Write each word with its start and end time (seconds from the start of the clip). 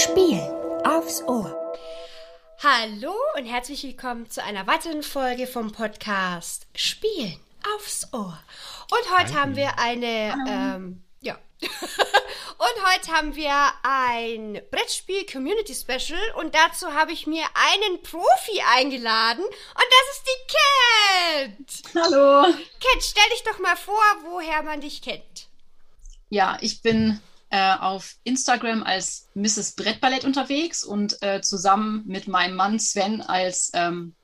Spielen 0.00 0.50
aufs 0.86 1.20
Ohr. 1.24 1.54
Hallo 2.62 3.12
und 3.36 3.44
herzlich 3.44 3.82
willkommen 3.82 4.30
zu 4.30 4.42
einer 4.42 4.66
weiteren 4.66 5.02
Folge 5.02 5.46
vom 5.46 5.72
Podcast 5.72 6.66
Spielen 6.74 7.38
aufs 7.76 8.08
Ohr. 8.14 8.42
Und 8.90 9.18
heute 9.18 9.34
haben 9.34 9.56
wir 9.56 9.78
eine, 9.78 10.34
ähm, 10.48 11.02
ja. 11.20 11.38
und 11.60 12.94
heute 12.94 13.12
haben 13.12 13.36
wir 13.36 13.52
ein 13.82 14.62
Brettspiel 14.70 15.26
Community 15.30 15.74
Special 15.74 16.18
und 16.36 16.54
dazu 16.54 16.94
habe 16.94 17.12
ich 17.12 17.26
mir 17.26 17.44
einen 17.52 18.02
Profi 18.02 18.62
eingeladen 18.74 19.44
und 19.44 19.86
das 19.90 20.16
ist 20.16 20.24
die 20.26 21.92
Cat. 21.92 22.04
Hallo. 22.04 22.44
Cat, 22.54 23.02
stell 23.02 23.28
dich 23.32 23.42
doch 23.44 23.58
mal 23.58 23.76
vor, 23.76 24.02
woher 24.30 24.62
man 24.62 24.80
dich 24.80 25.02
kennt. 25.02 25.48
Ja, 26.30 26.56
ich 26.62 26.80
bin 26.80 27.20
äh, 27.50 27.74
auf 27.74 28.14
Instagram 28.24 28.82
als 28.82 29.28
Mrs. 29.34 29.72
Brettballett 29.72 30.24
unterwegs 30.24 30.84
und 30.84 31.20
äh, 31.22 31.40
zusammen 31.40 32.04
mit 32.06 32.28
meinem 32.28 32.56
Mann 32.56 32.78
Sven 32.78 33.22
als 33.22 33.70
ähm, 33.74 34.14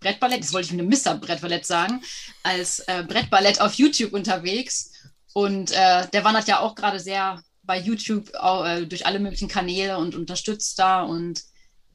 Brettballett, 0.00 0.42
das 0.42 0.52
wollte 0.52 0.66
ich 0.66 0.72
mit 0.72 0.80
einem 0.80 0.90
Mr. 0.90 1.18
Brettballett 1.18 1.64
sagen, 1.64 2.02
als 2.42 2.80
äh, 2.80 3.02
Brettballett 3.02 3.60
auf 3.60 3.74
YouTube 3.74 4.12
unterwegs. 4.12 4.92
Und 5.32 5.72
äh, 5.72 6.06
der 6.08 6.24
wandert 6.24 6.46
ja 6.46 6.60
auch 6.60 6.74
gerade 6.74 7.00
sehr 7.00 7.42
bei 7.62 7.78
YouTube 7.78 8.34
auch, 8.34 8.66
äh, 8.66 8.86
durch 8.86 9.06
alle 9.06 9.18
möglichen 9.18 9.48
Kanäle 9.48 9.96
und 9.98 10.14
unterstützt 10.14 10.78
da. 10.78 11.02
Und 11.02 11.42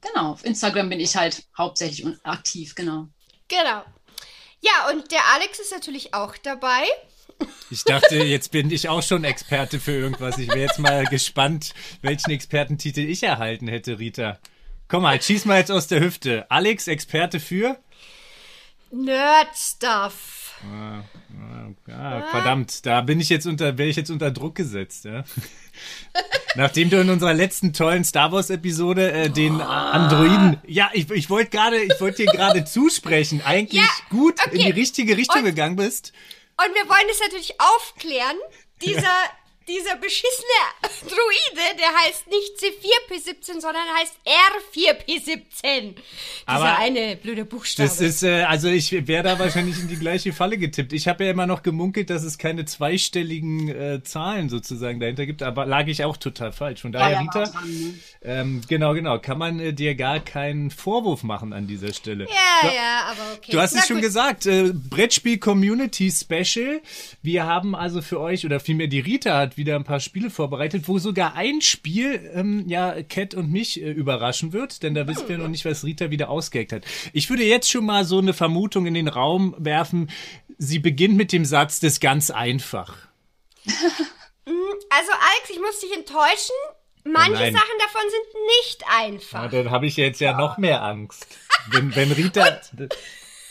genau, 0.00 0.32
auf 0.32 0.44
Instagram 0.44 0.90
bin 0.90 1.00
ich 1.00 1.16
halt 1.16 1.44
hauptsächlich 1.56 2.04
aktiv, 2.24 2.74
genau. 2.74 3.06
Genau. 3.48 3.84
Ja, 4.60 4.90
und 4.90 5.10
der 5.10 5.24
Alex 5.34 5.60
ist 5.60 5.72
natürlich 5.72 6.12
auch 6.12 6.36
dabei. 6.36 6.84
Ich 7.70 7.84
dachte, 7.84 8.16
jetzt 8.16 8.50
bin 8.50 8.70
ich 8.70 8.88
auch 8.88 9.02
schon 9.02 9.24
Experte 9.24 9.78
für 9.78 9.92
irgendwas. 9.92 10.38
Ich 10.38 10.48
wäre 10.48 10.60
jetzt 10.60 10.78
mal 10.78 11.04
gespannt, 11.06 11.72
welchen 12.02 12.30
Expertentitel 12.30 13.00
ich 13.00 13.22
erhalten 13.22 13.68
hätte, 13.68 13.98
Rita. 13.98 14.38
Komm 14.88 15.02
mal, 15.02 15.22
schieß 15.22 15.44
mal 15.44 15.58
jetzt 15.58 15.70
aus 15.70 15.86
der 15.86 16.00
Hüfte. 16.00 16.50
Alex, 16.50 16.88
Experte 16.88 17.38
für? 17.38 17.78
Nerd-Stuff. 18.90 20.40
Ah, 20.62 21.04
ah, 21.88 21.92
ah, 21.92 22.22
verdammt, 22.30 22.84
da 22.84 23.00
bin 23.00 23.18
ich 23.18 23.30
jetzt 23.30 23.46
unter, 23.46 23.78
wäre 23.78 23.88
ich 23.88 23.96
jetzt 23.96 24.10
unter 24.10 24.30
Druck 24.30 24.56
gesetzt, 24.56 25.06
ja. 25.06 25.24
Nachdem 26.54 26.90
du 26.90 27.00
in 27.00 27.08
unserer 27.08 27.32
letzten 27.32 27.72
tollen 27.72 28.04
Star 28.04 28.30
Wars 28.32 28.50
Episode 28.50 29.10
äh, 29.10 29.30
den 29.30 29.56
oh. 29.56 29.62
Androiden, 29.62 30.58
ja, 30.66 30.90
ich, 30.92 31.10
ich 31.10 31.30
wollte 31.30 31.50
gerade, 31.50 31.78
ich 31.78 31.98
wollte 32.00 32.24
dir 32.24 32.32
gerade 32.32 32.64
zusprechen, 32.64 33.40
eigentlich 33.42 33.80
ja, 33.80 33.88
gut 34.10 34.34
okay. 34.44 34.56
in 34.56 34.66
die 34.66 34.72
richtige 34.72 35.16
Richtung 35.16 35.38
Und 35.38 35.44
gegangen 35.46 35.76
bist. 35.76 36.12
Und 36.64 36.74
wir 36.74 36.88
wollen 36.88 37.08
es 37.10 37.20
natürlich 37.20 37.58
aufklären. 37.60 38.36
Dieser 38.82 39.14
dieser 39.70 39.96
beschissene 39.96 40.60
Druide, 41.02 41.76
der 41.78 41.88
heißt 42.04 42.26
nicht 42.28 42.52
C4P17, 42.58 43.60
sondern 43.60 43.82
heißt 43.98 44.14
R4P17. 44.74 45.94
Dieser 45.94 45.94
Aber 46.46 46.78
eine 46.78 47.16
blöde 47.16 47.44
Buchstabe. 47.44 47.88
Das 47.88 48.00
ist, 48.00 48.22
äh, 48.22 48.42
also 48.42 48.68
ich 48.68 48.90
wäre 49.06 49.22
da 49.22 49.38
wahrscheinlich 49.38 49.78
in 49.78 49.88
die 49.88 49.96
gleiche 49.96 50.32
Falle 50.32 50.58
getippt. 50.58 50.92
Ich 50.92 51.08
habe 51.08 51.24
ja 51.24 51.30
immer 51.30 51.46
noch 51.46 51.62
gemunkelt, 51.62 52.10
dass 52.10 52.22
es 52.22 52.38
keine 52.38 52.64
zweistelligen 52.64 53.68
äh, 53.68 54.02
Zahlen 54.02 54.48
sozusagen 54.48 55.00
dahinter 55.00 55.26
gibt, 55.26 55.42
aber 55.42 55.66
lag 55.66 55.86
ich 55.86 56.04
auch 56.04 56.16
total 56.16 56.52
falsch. 56.52 56.80
Von 56.82 56.92
daher, 56.92 57.12
ja, 57.12 57.20
Rita, 57.20 57.44
dran, 57.44 57.70
ne? 57.70 57.94
ähm, 58.22 58.60
genau, 58.68 58.94
genau, 58.94 59.18
kann 59.18 59.38
man 59.38 59.60
äh, 59.60 59.72
dir 59.72 59.94
gar 59.94 60.20
keinen 60.20 60.70
Vorwurf 60.70 61.22
machen 61.22 61.52
an 61.52 61.66
dieser 61.66 61.92
Stelle. 61.92 62.24
Ja, 62.24 62.68
du, 62.68 62.74
ja, 62.74 63.02
aber 63.10 63.36
okay. 63.36 63.52
Du 63.52 63.60
hast 63.60 63.74
Na 63.74 63.80
es 63.80 63.86
schon 63.86 63.96
gut. 63.96 64.04
gesagt, 64.04 64.46
äh, 64.46 64.72
Brettspiel 64.72 65.38
Community 65.38 66.10
Special. 66.10 66.80
Wir 67.22 67.44
haben 67.44 67.74
also 67.74 68.02
für 68.02 68.20
euch, 68.20 68.44
oder 68.44 68.60
vielmehr 68.60 68.88
die 68.88 69.00
Rita 69.00 69.38
hat 69.38 69.56
wieder 69.60 69.76
ein 69.76 69.84
paar 69.84 70.00
Spiele 70.00 70.30
vorbereitet, 70.30 70.88
wo 70.88 70.98
sogar 70.98 71.34
ein 71.34 71.60
Spiel 71.60 72.32
ähm, 72.34 72.64
ja 72.66 73.02
Cat 73.02 73.34
und 73.34 73.52
mich 73.52 73.80
äh, 73.80 73.90
überraschen 73.90 74.52
wird, 74.52 74.82
denn 74.82 74.94
da 74.94 75.06
wissen 75.06 75.28
wir 75.28 75.38
noch 75.38 75.48
nicht, 75.48 75.64
was 75.64 75.84
Rita 75.84 76.10
wieder 76.10 76.30
ausgeheckt 76.30 76.72
hat. 76.72 76.84
Ich 77.12 77.30
würde 77.30 77.44
jetzt 77.44 77.70
schon 77.70 77.84
mal 77.84 78.04
so 78.04 78.18
eine 78.18 78.32
Vermutung 78.32 78.86
in 78.86 78.94
den 78.94 79.08
Raum 79.08 79.54
werfen. 79.58 80.10
Sie 80.58 80.78
beginnt 80.78 81.16
mit 81.16 81.32
dem 81.32 81.44
Satz, 81.44 81.78
das 81.78 81.92
ist 81.92 82.00
ganz 82.00 82.30
einfach. 82.30 82.96
Also 84.92 85.12
Alex, 85.12 85.50
ich 85.50 85.60
muss 85.60 85.78
dich 85.78 85.96
enttäuschen. 85.96 86.56
Manche 87.04 87.32
oh 87.32 87.52
Sachen 87.52 87.78
davon 87.78 88.02
sind 88.10 88.42
nicht 88.58 88.84
einfach. 88.88 89.42
Ja, 89.44 89.62
dann 89.62 89.70
habe 89.70 89.86
ich 89.86 89.96
jetzt 89.96 90.20
ja 90.20 90.36
noch 90.36 90.58
mehr 90.58 90.82
Angst. 90.82 91.26
Wenn, 91.70 91.94
wenn 91.94 92.10
Rita. 92.10 92.60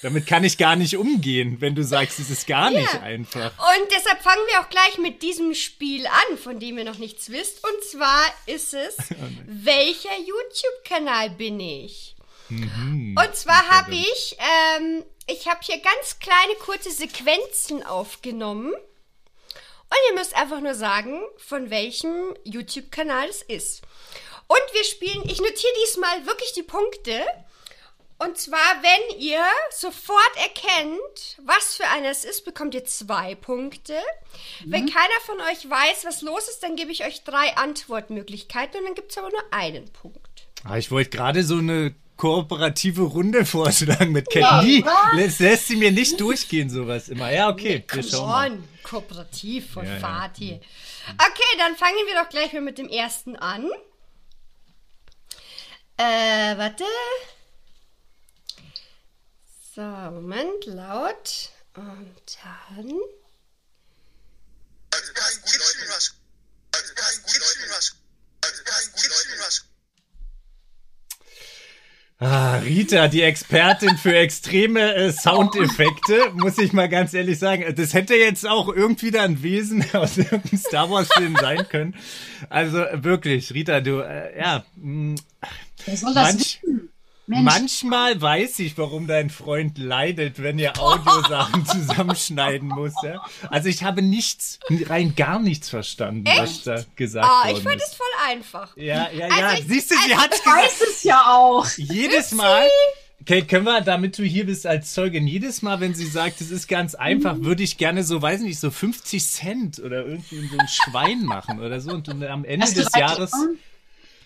Damit 0.01 0.27
kann 0.27 0.43
ich 0.43 0.57
gar 0.57 0.75
nicht 0.75 0.95
umgehen, 0.95 1.59
wenn 1.59 1.75
du 1.75 1.83
sagst, 1.83 2.19
es 2.19 2.29
ist 2.29 2.47
gar 2.47 2.71
yeah. 2.71 2.81
nicht 2.81 3.01
einfach. 3.01 3.51
Und 3.57 3.91
deshalb 3.91 4.21
fangen 4.21 4.41
wir 4.49 4.61
auch 4.61 4.69
gleich 4.69 4.97
mit 4.97 5.21
diesem 5.21 5.53
Spiel 5.53 6.07
an, 6.07 6.37
von 6.37 6.59
dem 6.59 6.77
ihr 6.77 6.85
noch 6.85 6.97
nichts 6.97 7.29
wisst. 7.29 7.63
Und 7.63 7.83
zwar 7.83 8.23
ist 8.45 8.73
es, 8.73 8.95
oh 9.11 9.15
welcher 9.45 10.17
YouTube-Kanal 10.17 11.31
bin 11.31 11.59
ich? 11.59 12.15
Mhm. 12.47 13.15
Und 13.19 13.35
zwar 13.35 13.67
habe 13.69 13.93
ich, 13.93 14.37
ähm, 14.39 15.03
ich 15.27 15.47
habe 15.47 15.59
hier 15.63 15.79
ganz 15.79 16.19
kleine 16.19 16.55
kurze 16.59 16.91
Sequenzen 16.91 17.83
aufgenommen. 17.85 18.73
Und 18.73 19.97
ihr 20.09 20.15
müsst 20.15 20.35
einfach 20.35 20.61
nur 20.61 20.75
sagen, 20.75 21.19
von 21.37 21.69
welchem 21.69 22.35
YouTube-Kanal 22.43 23.27
es 23.27 23.41
ist. 23.41 23.81
Und 24.47 24.73
wir 24.73 24.83
spielen, 24.83 25.23
ich 25.25 25.39
notiere 25.39 25.73
diesmal 25.85 26.25
wirklich 26.25 26.53
die 26.53 26.63
Punkte. 26.63 27.21
Und 28.21 28.37
zwar, 28.37 28.59
wenn 28.81 29.19
ihr 29.19 29.41
sofort 29.71 30.35
erkennt, 30.35 31.37
was 31.45 31.77
für 31.77 31.87
einer 31.87 32.09
es 32.09 32.25
ist, 32.25 32.43
bekommt 32.43 32.75
ihr 32.75 32.83
zwei 32.83 33.33
Punkte. 33.35 33.93
Mhm. 34.65 34.71
Wenn 34.71 34.85
keiner 34.87 35.19
von 35.25 35.39
euch 35.39 35.69
weiß, 35.69 36.03
was 36.03 36.21
los 36.21 36.49
ist, 36.49 36.61
dann 36.61 36.75
gebe 36.75 36.91
ich 36.91 37.05
euch 37.05 37.23
drei 37.23 37.55
Antwortmöglichkeiten 37.55 38.81
und 38.81 38.87
dann 38.87 38.95
gibt 38.95 39.11
es 39.11 39.17
aber 39.17 39.29
nur 39.29 39.43
einen 39.51 39.91
Punkt. 39.93 40.47
Ah, 40.65 40.77
ich 40.77 40.91
wollte 40.91 41.11
gerade 41.11 41.43
so 41.43 41.59
eine 41.59 41.95
kooperative 42.17 43.03
Runde 43.03 43.45
vorschlagen 43.45 44.11
mit 44.11 44.29
Cat. 44.29 44.65
Ja, 44.65 45.11
lässt, 45.13 45.39
lässt 45.39 45.67
sie 45.67 45.77
mir 45.77 45.93
nicht 45.93 46.19
durchgehen, 46.19 46.69
sowas 46.69 47.07
immer. 47.07 47.31
Ja, 47.31 47.47
okay. 47.47 47.85
Nee, 47.89 47.95
wir 47.95 48.03
schauen 48.03 48.27
mal. 48.27 48.57
Kooperativ 48.83 49.71
von 49.71 49.85
ja, 49.85 49.97
Fatih. 49.97 50.59
Ja. 50.59 51.13
Okay, 51.13 51.57
dann 51.57 51.77
fangen 51.77 51.95
wir 52.05 52.21
doch 52.21 52.29
gleich 52.29 52.51
mal 52.51 52.61
mit 52.61 52.77
dem 52.77 52.89
ersten 52.89 53.37
an. 53.37 53.69
Äh, 55.95 56.57
warte. 56.57 56.83
So, 59.79 59.85
Moment, 59.85 60.65
laut. 60.65 61.51
Und 61.73 62.37
dann. 62.43 62.91
Ah, 72.17 72.57
Rita, 72.57 73.07
die 73.07 73.21
Expertin 73.21 73.97
für 73.97 74.17
extreme 74.17 74.95
äh, 74.95 75.13
Soundeffekte, 75.13 76.31
muss 76.33 76.57
ich 76.57 76.73
mal 76.73 76.89
ganz 76.89 77.13
ehrlich 77.13 77.39
sagen. 77.39 77.73
Das 77.73 77.93
hätte 77.93 78.15
jetzt 78.15 78.45
auch 78.45 78.67
irgendwie 78.67 79.11
da 79.11 79.23
ein 79.23 79.41
Wesen 79.41 79.85
aus 79.93 80.17
irgendeinem 80.17 80.59
Star 80.59 80.91
Wars 80.91 81.07
Film 81.15 81.37
sein 81.39 81.65
können. 81.69 81.95
Also 82.49 82.79
wirklich, 82.95 83.53
Rita, 83.53 83.79
du, 83.79 84.01
äh, 84.01 84.37
ja. 84.37 84.65
Mh, 84.75 85.21
Wer 85.85 85.95
soll 85.95 86.13
das 86.13 86.33
manch, 86.33 86.59
wissen? 86.63 86.91
Mensch. 87.29 87.43
Manchmal 87.43 88.19
weiß 88.19 88.57
ich, 88.57 88.75
warum 88.79 89.05
dein 89.05 89.29
Freund 89.29 89.77
leidet, 89.77 90.41
wenn 90.41 90.57
ihr 90.57 90.73
Audiosachen 90.81 91.63
zusammenschneiden 91.65 92.67
muss. 92.67 92.93
Ja? 93.03 93.23
Also 93.51 93.69
ich 93.69 93.83
habe 93.83 94.01
nichts, 94.01 94.59
rein 94.87 95.15
gar 95.15 95.37
nichts 95.37 95.69
verstanden, 95.69 96.25
Echt? 96.25 96.39
was 96.39 96.63
da 96.63 96.83
gesagt 96.95 97.27
oh, 97.29 97.45
worden 97.45 97.57
ich 97.57 97.63
fand 97.63 97.81
es 97.81 97.93
voll 97.93 98.07
einfach. 98.27 98.75
Ja, 98.75 99.11
ja, 99.11 99.27
ja. 99.27 99.47
Also 99.47 99.63
Siehst 99.67 99.91
du, 99.91 99.95
sie 99.95 100.13
also 100.13 100.23
hat 100.23 100.33
ich 100.33 100.45
weiß 100.45 100.81
es 100.89 101.03
ja 101.03 101.23
auch. 101.27 101.67
Jedes 101.77 102.31
Mal. 102.31 102.67
Kate, 103.27 103.45
können 103.45 103.65
wir, 103.65 103.81
damit 103.81 104.17
du 104.17 104.23
hier 104.23 104.47
bist 104.47 104.65
als 104.65 104.93
Zeugin, 104.93 105.27
jedes 105.27 105.61
Mal, 105.61 105.79
wenn 105.81 105.93
sie 105.93 106.07
sagt, 106.07 106.41
es 106.41 106.49
ist 106.49 106.67
ganz 106.67 106.95
einfach, 106.95 107.35
mhm. 107.35 107.45
würde 107.45 107.61
ich 107.61 107.77
gerne 107.77 108.03
so, 108.03 108.19
weiß 108.19 108.41
nicht, 108.41 108.59
so 108.59 108.71
50 108.71 109.23
Cent 109.23 109.79
oder 109.79 110.03
irgendwie 110.03 110.47
so 110.47 110.57
ein 110.57 110.67
Schwein 110.67 111.25
machen 111.25 111.59
oder 111.59 111.79
so 111.79 111.91
und 111.91 112.09
am 112.09 112.43
Ende 112.43 112.73
des 112.73 112.89
Jahres. 112.95 113.33
An? 113.33 113.59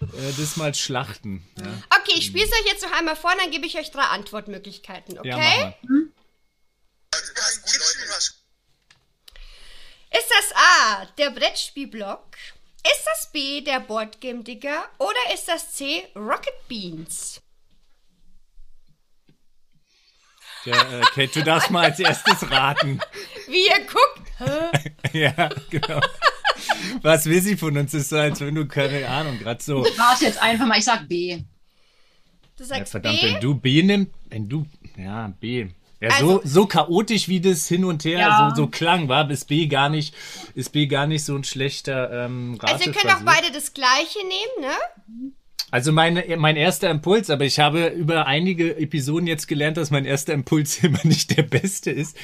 Äh, 0.03 0.33
das 0.37 0.57
mal 0.57 0.73
schlachten. 0.73 1.45
Ja. 1.57 1.99
Okay, 1.99 2.13
ich 2.17 2.25
spiele 2.25 2.45
es 2.45 2.51
euch 2.51 2.65
jetzt 2.65 2.83
noch 2.83 2.91
einmal 2.91 3.15
vor, 3.15 3.33
dann 3.37 3.51
gebe 3.51 3.65
ich 3.65 3.77
euch 3.77 3.91
drei 3.91 4.03
Antwortmöglichkeiten, 4.03 5.19
okay? 5.19 5.29
Ja, 5.29 5.73
hm? 5.81 6.13
Ist 10.11 10.29
das 10.29 10.55
A, 10.55 11.05
der 11.17 11.31
Brettspielblock? 11.31 12.37
Ist 12.83 13.05
das 13.05 13.31
B, 13.31 13.61
der 13.61 13.79
Boardgame 13.79 14.43
Digger? 14.43 14.85
Oder 14.97 15.33
ist 15.33 15.47
das 15.47 15.73
C, 15.73 16.07
Rocket 16.15 16.67
Beans? 16.67 17.41
Ja, 20.65 20.99
äh, 20.99 21.01
Kate, 21.01 21.39
du 21.39 21.43
darfst 21.43 21.71
mal 21.71 21.85
als 21.85 21.99
erstes 21.99 22.49
raten. 22.49 22.99
Wie 23.47 23.67
ihr 23.67 23.85
guckt. 23.85 25.13
ja, 25.13 25.49
genau. 25.69 25.99
Was 27.03 27.25
will 27.25 27.41
sie 27.41 27.57
von 27.57 27.77
uns? 27.77 27.91
Das 27.91 28.01
ist 28.01 28.09
so, 28.09 28.17
als 28.17 28.39
wenn 28.39 28.55
du 28.55 28.65
keine 28.65 29.07
Ahnung, 29.07 29.37
gerade 29.37 29.61
so. 29.61 29.85
Ich 29.85 29.97
warte 29.99 30.25
jetzt 30.25 30.41
einfach 30.41 30.65
mal, 30.65 30.79
ich 30.79 30.85
sag 30.85 31.07
B. 31.07 31.37
Du 32.57 32.63
sagst 32.63 32.79
ja, 32.79 32.85
verdammt, 32.85 33.21
B? 33.21 33.27
wenn 33.27 33.41
du 33.41 33.55
B 33.55 33.83
nimmst, 33.83 34.11
wenn 34.29 34.47
du, 34.47 34.65
ja, 34.97 35.33
B. 35.39 35.67
Ja, 35.99 36.09
also, 36.09 36.41
so, 36.41 36.41
so 36.43 36.65
chaotisch 36.65 37.27
wie 37.27 37.39
das 37.39 37.67
hin 37.67 37.85
und 37.85 38.03
her 38.05 38.19
ja. 38.19 38.49
so, 38.49 38.63
so 38.63 38.67
klang, 38.67 39.07
war 39.09 39.25
bis 39.27 39.45
B 39.45 39.67
gar 39.67 39.89
nicht, 39.89 40.13
ist 40.53 40.71
B 40.71 40.87
gar 40.87 41.07
nicht 41.07 41.23
so 41.23 41.35
ein 41.35 41.43
schlechter 41.43 42.25
ähm, 42.25 42.57
Also 42.61 42.85
ihr 42.85 42.91
könnt 42.91 43.13
auch 43.13 43.23
beide 43.23 43.51
das 43.51 43.73
gleiche 43.73 44.19
nehmen, 44.19 44.61
ne? 44.61 45.31
Also 45.71 45.91
meine, 45.91 46.37
mein 46.37 46.55
erster 46.55 46.89
Impuls, 46.89 47.29
aber 47.29 47.45
ich 47.45 47.59
habe 47.59 47.87
über 47.87 48.27
einige 48.27 48.77
Episoden 48.77 49.27
jetzt 49.27 49.47
gelernt, 49.47 49.77
dass 49.77 49.91
mein 49.91 50.05
erster 50.05 50.33
Impuls 50.33 50.77
immer 50.83 50.99
nicht 51.03 51.35
der 51.35 51.43
beste 51.43 51.91
ist. 51.91 52.15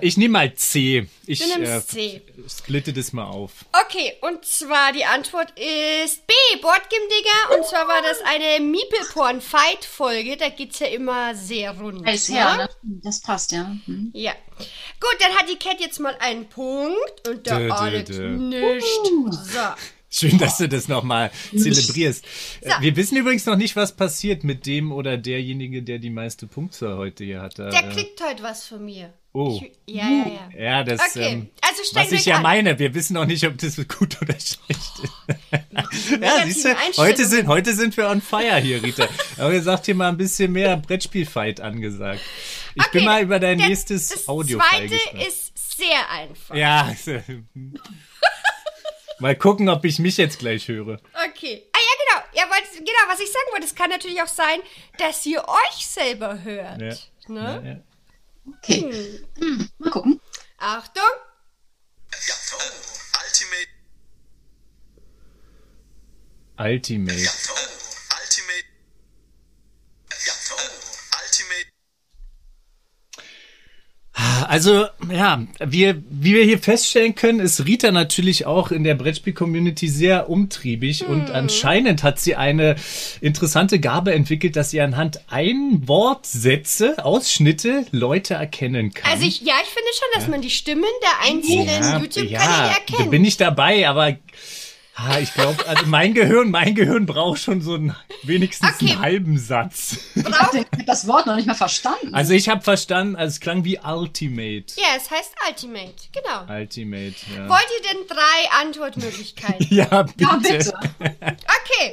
Ich 0.00 0.16
nehme 0.16 0.32
mal 0.32 0.54
C. 0.54 1.06
Ich 1.26 1.40
Du 1.40 1.46
nimmst 1.58 1.94
äh, 1.94 2.20
C. 2.20 2.22
splitte 2.48 2.92
das 2.92 3.12
mal 3.12 3.24
auf. 3.26 3.52
Okay, 3.84 4.14
und 4.22 4.44
zwar 4.44 4.92
die 4.92 5.04
Antwort 5.04 5.50
ist 5.58 6.26
B, 6.26 6.32
Boardgame 6.60 7.04
Digger. 7.08 7.58
Und 7.58 7.66
zwar 7.66 7.86
war 7.86 8.02
das 8.02 8.18
eine 8.24 8.64
Meeple-Porn-Fight-Folge. 8.64 10.36
Da 10.36 10.48
geht's 10.48 10.78
ja 10.78 10.86
immer 10.88 11.34
sehr 11.34 11.72
rund. 11.78 12.02
Ne? 12.02 12.10
her, 12.12 12.56
ne? 12.56 12.68
Das 13.02 13.20
passt, 13.20 13.52
ja. 13.52 13.76
Hm. 13.86 14.10
Ja. 14.14 14.32
Gut, 15.00 15.16
dann 15.20 15.32
hat 15.36 15.48
die 15.50 15.56
Cat 15.56 15.80
jetzt 15.80 16.00
mal 16.00 16.16
einen 16.20 16.48
Punkt 16.48 17.28
und 17.28 17.46
der 17.46 17.70
Alex 17.78 18.10
dö. 18.10 18.28
nicht. 18.30 18.86
So. 19.32 19.60
Schön, 20.08 20.38
dass 20.38 20.56
du 20.56 20.68
das 20.68 20.88
nochmal 20.88 21.30
zelebrierst. 21.54 22.24
Äh, 22.62 22.70
Wir 22.80 22.96
wissen 22.96 23.16
übrigens 23.18 23.44
noch 23.44 23.56
nicht, 23.56 23.76
was 23.76 23.94
passiert 23.96 24.44
mit 24.44 24.64
dem 24.64 24.90
oder 24.92 25.18
derjenige, 25.18 25.82
der 25.82 25.98
die 25.98 26.08
meiste 26.10 26.46
Punkte 26.46 26.96
heute 26.96 27.24
hier 27.24 27.42
hat. 27.42 27.58
Der 27.58 27.68
Äh, 27.68 27.92
kriegt 27.92 28.22
heute 28.22 28.42
was 28.42 28.66
von 28.66 28.82
mir. 28.84 29.12
Oh. 29.38 29.60
Ich, 29.62 29.94
ja, 29.94 30.08
ja, 30.08 30.26
ja. 30.54 30.58
Ja, 30.58 30.82
das, 30.84 30.98
Okay, 31.10 31.32
ähm, 31.32 31.50
also 31.60 31.82
was 31.94 32.10
ich 32.10 32.24
ja 32.24 32.36
an. 32.36 32.42
meine, 32.42 32.78
wir 32.78 32.94
wissen 32.94 33.12
noch 33.14 33.26
nicht, 33.26 33.44
ob 33.46 33.58
das 33.58 33.76
gut 33.76 34.16
oder 34.22 34.32
schlecht 34.32 34.58
ist. 34.68 36.10
ja, 36.20 36.42
siehst 36.46 36.64
du, 36.64 36.74
heute 36.96 37.26
sind, 37.26 37.46
heute 37.46 37.74
sind 37.74 37.94
wir 37.98 38.08
on 38.08 38.22
fire 38.22 38.56
hier, 38.56 38.82
Rita. 38.82 39.06
Aber 39.36 39.52
ihr 39.52 39.62
sagt 39.62 39.84
hier 39.84 39.94
mal 39.94 40.08
ein 40.08 40.16
bisschen 40.16 40.52
mehr 40.52 40.78
Brettspielfight 40.78 41.60
angesagt. 41.60 42.22
Ich 42.76 42.86
bin 42.92 43.02
Okay, 43.02 43.04
mal 43.04 43.22
über 43.22 43.38
dein 43.38 43.58
der- 43.58 43.68
nächstes 43.68 44.08
Das 44.08 44.26
Audio-File 44.28 44.88
zweite 44.88 44.94
gespannt. 44.94 45.26
ist 45.28 45.76
sehr 45.76 46.10
einfach. 46.10 46.54
Ja, 46.54 46.84
also, 46.86 47.20
mal 49.18 49.36
gucken, 49.36 49.68
ob 49.68 49.84
ich 49.84 49.98
mich 49.98 50.16
jetzt 50.16 50.38
gleich 50.38 50.68
höre. 50.68 50.98
Okay. 51.28 51.62
Ah 51.72 51.78
ja, 51.78 51.94
genau. 52.04 52.26
Ja, 52.34 52.50
wollt, 52.50 52.64
genau, 52.78 53.08
was 53.08 53.20
ich 53.20 53.30
sagen 53.30 53.44
wollte, 53.52 53.66
es 53.66 53.74
kann 53.74 53.90
natürlich 53.90 54.20
auch 54.22 54.26
sein, 54.28 54.60
dass 54.98 55.24
ihr 55.26 55.42
euch 55.46 55.86
selber 55.86 56.42
hört. 56.42 56.80
Ja. 56.80 56.94
Ne? 57.28 57.62
Ja, 57.64 57.70
ja. 57.70 57.76
Okay. 58.46 59.20
Hm, 59.38 59.68
mal 59.78 59.90
gucken. 59.90 60.20
Achtung. 60.58 61.02
Ultimate. 63.12 63.68
Ultimate. 66.58 67.16
Ultimate. 67.18 68.66
Oh, 70.52 70.70
Ultimate. 71.20 71.68
Also, 74.48 74.86
ja, 75.10 75.42
wir, 75.58 76.02
wie 76.08 76.34
wir 76.34 76.44
hier 76.44 76.58
feststellen 76.58 77.14
können, 77.14 77.40
ist 77.40 77.66
Rita 77.66 77.90
natürlich 77.90 78.46
auch 78.46 78.70
in 78.70 78.84
der 78.84 78.94
Brettspiel-Community 78.94 79.88
sehr 79.88 80.28
umtriebig 80.30 81.00
Hm. 81.00 81.08
und 81.08 81.30
anscheinend 81.30 82.02
hat 82.02 82.18
sie 82.20 82.36
eine 82.36 82.76
interessante 83.20 83.80
Gabe 83.80 84.14
entwickelt, 84.14 84.56
dass 84.56 84.70
sie 84.70 84.80
anhand 84.80 85.20
ein 85.28 85.82
Wortsätze, 85.86 87.04
Ausschnitte 87.04 87.86
Leute 87.90 88.34
erkennen 88.34 88.92
kann. 88.92 89.10
Also 89.10 89.26
ich, 89.26 89.40
ja, 89.40 89.54
ich 89.62 89.68
finde 89.68 89.88
schon, 89.94 90.08
dass 90.20 90.28
man 90.28 90.42
die 90.42 90.50
Stimmen 90.50 90.84
der 91.02 91.28
einzelnen 91.30 91.66
ja, 91.82 91.98
YouTube-Kanäle 91.98 92.32
ja, 92.32 92.68
da 92.68 92.74
erkennt. 92.74 93.10
bin 93.10 93.24
ich 93.24 93.36
dabei, 93.36 93.88
aber 93.88 94.16
ah, 94.96 95.18
ich 95.20 95.32
glaube, 95.34 95.66
also 95.66 95.86
mein 95.86 96.12
Gehirn, 96.14 96.50
mein 96.50 96.74
Gehirn 96.74 97.06
braucht 97.06 97.40
schon 97.40 97.60
so 97.62 97.74
einen, 97.74 97.94
wenigstens 98.24 98.74
Okay. 98.74 98.90
einen 98.92 99.00
halben 99.00 99.38
Satz. 99.38 99.96
Ich 100.14 100.24
habe 100.24 100.66
das 100.86 101.06
Wort 101.06 101.26
noch 101.26 101.36
nicht 101.36 101.46
mal 101.46 101.54
verstanden. 101.54 102.14
Also 102.14 102.32
ich 102.32 102.48
habe 102.48 102.62
verstanden, 102.62 103.14
also 103.16 103.30
es 103.34 103.40
klang 103.40 103.64
wie 103.64 103.78
Ultimate. 103.78 104.66
ja, 104.76 104.96
es 104.96 105.10
heißt 105.10 105.32
Ultimate. 105.48 105.94
Genau. 106.12 106.52
Ultimate, 106.52 107.14
ja. 107.34 107.48
Wollt 107.48 107.66
ihr 107.78 107.88
denn 107.92 108.06
drei 108.08 108.60
Antwortmöglichkeiten? 108.60 109.66
Ja, 109.76 110.02
bitte. 110.02 110.22
ja, 110.24 110.36
bitte. 110.36 110.72
Okay. 110.98 111.92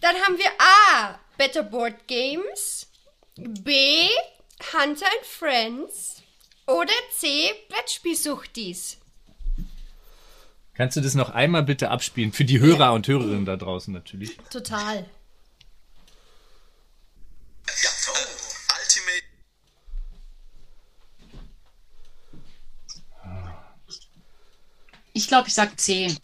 Dann 0.00 0.16
haben 0.16 0.36
wir 0.38 0.50
A. 0.58 1.18
Better 1.38 1.62
Board 1.62 2.06
Games. 2.06 2.86
B. 3.36 4.06
Hunter 4.72 5.06
and 5.06 5.26
Friends. 5.26 6.22
Oder 6.66 6.92
C. 7.18 7.50
Brettspielsuchtis. 7.68 8.98
Kannst 10.82 10.96
du 10.96 11.00
das 11.00 11.14
noch 11.14 11.30
einmal 11.30 11.62
bitte 11.62 11.90
abspielen? 11.90 12.32
Für 12.32 12.44
die 12.44 12.58
Hörer 12.58 12.92
und 12.92 13.06
Hörerinnen 13.06 13.44
da 13.44 13.56
draußen 13.56 13.94
natürlich. 13.94 14.36
Total. 14.50 15.08
Ich 25.12 25.28
glaube, 25.28 25.46
ich 25.46 25.54
sag 25.54 25.78
10. 25.78 26.16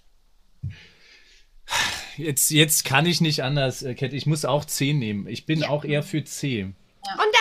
Jetzt, 2.16 2.50
jetzt 2.50 2.84
kann 2.84 3.06
ich 3.06 3.20
nicht 3.20 3.44
anders, 3.44 3.84
äh, 3.84 3.94
Kat. 3.94 4.12
Ich 4.12 4.26
muss 4.26 4.44
auch 4.44 4.64
10 4.64 4.98
nehmen. 4.98 5.28
Ich 5.28 5.46
bin 5.46 5.60
ja. 5.60 5.68
auch 5.68 5.84
eher 5.84 6.02
für 6.02 6.24
10 6.24 6.74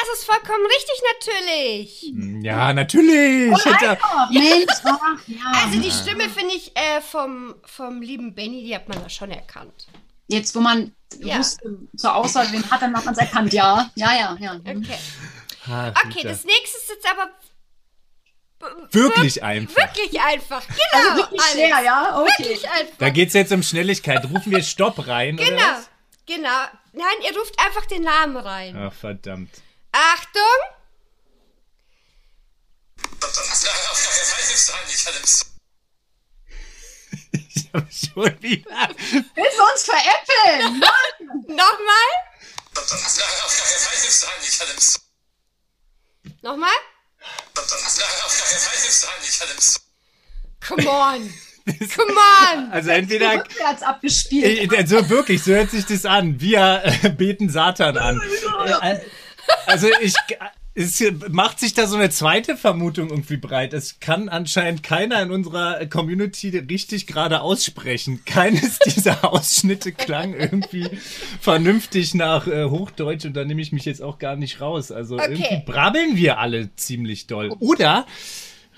das 0.09 0.19
ist 0.19 0.25
vollkommen 0.25 0.65
richtig 0.65 1.01
natürlich. 1.13 2.43
Ja, 2.43 2.73
natürlich. 2.73 3.51
Oh, 3.53 3.69
ja. 3.69 3.97
Also 5.63 5.79
die 5.81 5.91
Stimme 5.91 6.29
finde 6.29 6.55
ich 6.55 6.75
äh, 6.75 7.01
vom, 7.01 7.55
vom 7.65 8.01
lieben 8.01 8.33
Benny, 8.35 8.63
die 8.63 8.75
hat 8.75 8.87
man 8.89 9.01
da 9.01 9.09
schon 9.09 9.31
erkannt. 9.31 9.87
Jetzt, 10.27 10.55
wo 10.55 10.59
man 10.59 10.93
Ja. 11.19 11.37
wusste, 11.39 11.77
zur 11.95 12.15
Auswahl, 12.15 12.51
wen 12.51 12.69
hat, 12.69 12.81
dann 12.81 12.95
hat 12.95 13.05
man 13.05 13.13
es 13.13 13.19
erkannt. 13.19 13.53
Ja, 13.53 13.89
ja, 13.95 14.13
ja. 14.15 14.37
ja. 14.39 14.53
Okay. 14.55 14.97
Ah, 15.69 15.89
Okay, 16.05 16.23
das 16.23 16.43
nächste 16.45 16.77
ist 16.77 16.89
jetzt 16.89 17.09
aber 17.09 17.29
Wirklich 18.91 19.43
einfach. 19.43 19.75
wirklich 19.75 20.19
einfach. 20.19 20.63
Genau. 20.67 21.09
Also 21.09 21.21
wirklich 21.21 21.41
schwer, 21.43 21.81
ja? 21.83 22.19
Okay. 22.19 22.31
Wirklich 22.39 22.69
einfach. 22.69 22.93
Da 22.97 23.09
geht's 23.09 23.33
jetzt 23.33 23.51
um 23.51 23.61
Schnelligkeit. 23.61 24.25
Rufen 24.25 24.51
wir 24.51 24.63
Stopp 24.63 25.05
rein, 25.07 25.35
oder 25.35 25.45
Genau. 25.45 25.61
was? 25.61 25.89
Genau. 26.25 26.63
Nein, 26.93 27.05
ihr 27.29 27.37
ruft 27.37 27.57
einfach 27.59 27.85
den 27.85 28.01
Namen 28.01 28.35
rein. 28.37 28.75
Ach, 28.75 28.91
verdammt. 28.93 29.49
Achtung. 29.97 30.41
Ich 37.31 37.73
habe 37.73 37.87
schon 37.91 38.41
wieder... 38.43 38.89
Willst 39.33 39.57
du 39.57 39.63
uns 39.63 39.83
veräppeln? 39.83 40.79
Nochmal. 41.47 42.07
Nochmal. 46.41 46.69
Come 50.67 50.87
on. 50.87 51.33
Come 51.95 52.13
on. 52.13 52.71
Also 52.71 52.91
entweder... 52.91 53.33
Rückwärts 53.33 53.81
abgespielt. 53.81 54.71
Äh, 54.71 54.77
Also 54.77 55.09
wirklich, 55.09 55.43
so 55.43 55.53
hört 55.53 55.71
sich 55.71 55.85
das 55.85 56.05
an. 56.05 56.39
Wir 56.39 56.83
äh, 56.83 57.09
beten 57.09 57.49
Satan 57.49 57.97
an. 57.97 58.21
Äh, 58.81 58.99
also 59.65 59.87
ich... 60.01 60.13
Es 60.79 61.03
macht 61.29 61.59
sich 61.59 61.73
da 61.73 61.87
so 61.87 61.95
eine 61.95 62.11
zweite 62.11 62.55
Vermutung 62.55 63.09
irgendwie 63.09 63.37
breit. 63.37 63.73
Es 63.73 63.99
kann 63.99 64.29
anscheinend 64.29 64.83
keiner 64.83 65.19
in 65.23 65.31
unserer 65.31 65.83
Community 65.87 66.55
richtig 66.55 67.07
gerade 67.07 67.41
aussprechen. 67.41 68.21
Keines 68.25 68.77
dieser 68.85 69.25
Ausschnitte 69.33 69.91
klang 69.91 70.35
irgendwie 70.35 70.87
vernünftig 71.41 72.13
nach 72.13 72.45
äh, 72.45 72.65
Hochdeutsch 72.65 73.25
und 73.25 73.33
da 73.33 73.43
nehme 73.43 73.59
ich 73.59 73.71
mich 73.71 73.85
jetzt 73.85 74.03
auch 74.03 74.19
gar 74.19 74.35
nicht 74.35 74.61
raus. 74.61 74.91
Also 74.91 75.15
Okay. 75.15 75.31
irgendwie 75.31 75.63
brabbeln 75.65 76.15
wir 76.15 76.37
alle 76.37 76.69
ziemlich 76.75 77.25
doll. 77.25 77.49
Oder 77.57 78.05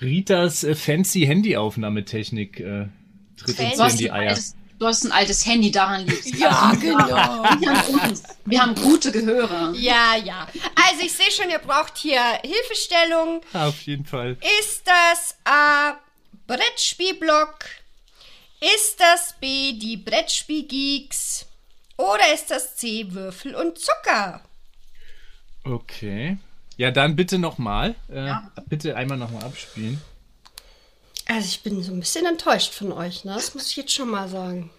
Ritas 0.00 0.64
äh, 0.64 0.74
fancy 0.74 1.26
Handyaufnahmetechnik 1.26 2.60
äh, 2.60 2.86
tritt 3.36 3.58
uns 3.58 3.76
Fancy. 3.76 3.76
Du 3.76 3.90
in 3.90 3.98
die 3.98 4.10
Eier. 4.10 4.30
altes, 4.30 4.56
du 4.80 4.86
hast 4.86 5.04
ein 5.04 5.12
altes 5.12 5.46
Handy, 5.46 5.70
daran 5.70 6.06
liegt 6.06 6.36
Ja, 6.36 6.72
genau. 6.80 7.06
Wir 7.60 7.72
haben, 7.72 8.10
uns. 8.10 8.22
wir 8.44 8.60
haben 8.60 8.74
gute 8.74 9.12
Gehörer. 9.12 9.72
Ja, 9.76 10.16
ja. 10.16 10.48
Also 10.88 11.02
ich 11.04 11.12
sehe 11.12 11.30
schon, 11.30 11.48
ihr 11.50 11.58
braucht 11.60 11.96
hier 11.98 12.20
Hilfestellung. 12.42 13.42
Auf 13.52 13.80
jeden 13.82 14.04
Fall. 14.06 14.36
Ist 14.60 14.82
das 14.86 15.36
A. 15.44 15.94
Brettspielblock? 16.48 17.58
Ist 18.74 18.98
das 18.98 19.34
B. 19.40 19.74
Die 19.74 19.96
Brettspielgeeks? 19.96 21.46
Oder 21.96 22.32
ist 22.34 22.50
das 22.50 22.76
C. 22.76 23.06
Würfel 23.12 23.54
und 23.54 23.78
Zucker? 23.78 24.40
Okay. 25.64 26.38
Ja, 26.76 26.90
dann 26.90 27.14
bitte 27.14 27.38
nochmal. 27.38 27.94
Äh, 28.08 28.32
Bitte 28.66 28.96
einmal 28.96 29.18
nochmal 29.18 29.44
abspielen. 29.44 30.00
Also 31.32 31.46
ich 31.46 31.62
bin 31.62 31.80
so 31.82 31.92
ein 31.92 32.00
bisschen 32.00 32.26
enttäuscht 32.26 32.74
von 32.74 32.90
euch, 32.92 33.24
ne? 33.24 33.34
Das 33.34 33.54
muss 33.54 33.68
ich 33.70 33.76
jetzt 33.76 33.92
schon 33.94 34.10
mal 34.10 34.28
sagen. 34.28 34.70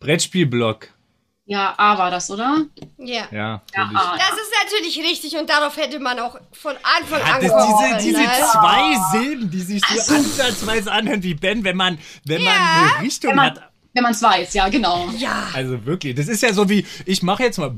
Brettspielblock. 0.00 0.88
Ja, 1.46 1.74
A 1.78 1.98
war 1.98 2.10
das, 2.10 2.30
oder? 2.30 2.64
Ja. 2.96 3.26
Ja, 3.30 3.62
Ja. 3.74 3.90
A. 3.94 4.16
Das 4.16 4.32
ist 4.38 4.52
natürlich 4.64 4.98
richtig 4.98 5.36
und 5.36 5.50
darauf 5.50 5.76
hätte 5.76 5.98
man 5.98 6.18
auch 6.20 6.36
von 6.52 6.74
Anfang 6.82 7.22
Hat 7.24 7.34
an 7.36 7.40
gekommen, 7.40 7.96
diese, 7.98 8.08
diese 8.08 8.20
ne? 8.22 8.28
zwei 8.52 8.96
Silben, 9.18 9.50
die 9.50 9.60
sich 9.60 9.82
so 9.84 10.14
ansatzweise 10.14 10.92
anhören 10.92 11.22
wie 11.22 11.34
Ben, 11.34 11.64
wenn 11.64 11.76
man, 11.76 11.98
wenn 12.24 12.42
man 12.42 12.52
Ja. 12.54 12.90
eine 12.96 13.04
Richtung 13.06 13.30
Wenn 13.30 13.36
man 13.36 13.50
hat. 13.50 13.72
wenn 13.92 14.02
man 14.04 14.12
es 14.12 14.22
weiß, 14.22 14.54
ja, 14.54 14.68
genau. 14.68 15.08
Ja. 15.18 15.48
Also 15.52 15.84
wirklich, 15.84 16.14
das 16.14 16.28
ist 16.28 16.40
ja 16.42 16.52
so 16.52 16.68
wie, 16.68 16.86
ich 17.04 17.22
mache 17.22 17.42
jetzt 17.42 17.58
mal. 17.58 17.70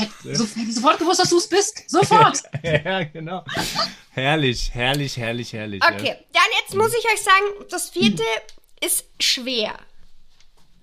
Hätte 0.00 0.36
so, 0.36 0.44
sofort 0.70 0.98
gewusst, 0.98 1.20
dass 1.20 1.30
du 1.30 1.38
es 1.38 1.48
bist. 1.48 1.88
Sofort. 1.88 2.42
Ja, 2.62 3.04
genau. 3.04 3.44
Herrlich, 4.10 4.70
herrlich, 4.74 5.16
herrlich, 5.16 5.52
herrlich. 5.52 5.82
Okay, 5.84 6.16
dann 6.32 6.42
jetzt 6.60 6.74
muss 6.74 6.92
ich 6.94 7.04
euch 7.12 7.22
sagen, 7.22 7.44
das 7.70 7.90
vierte 7.90 8.22
ist 8.80 9.04
schwer. 9.20 9.78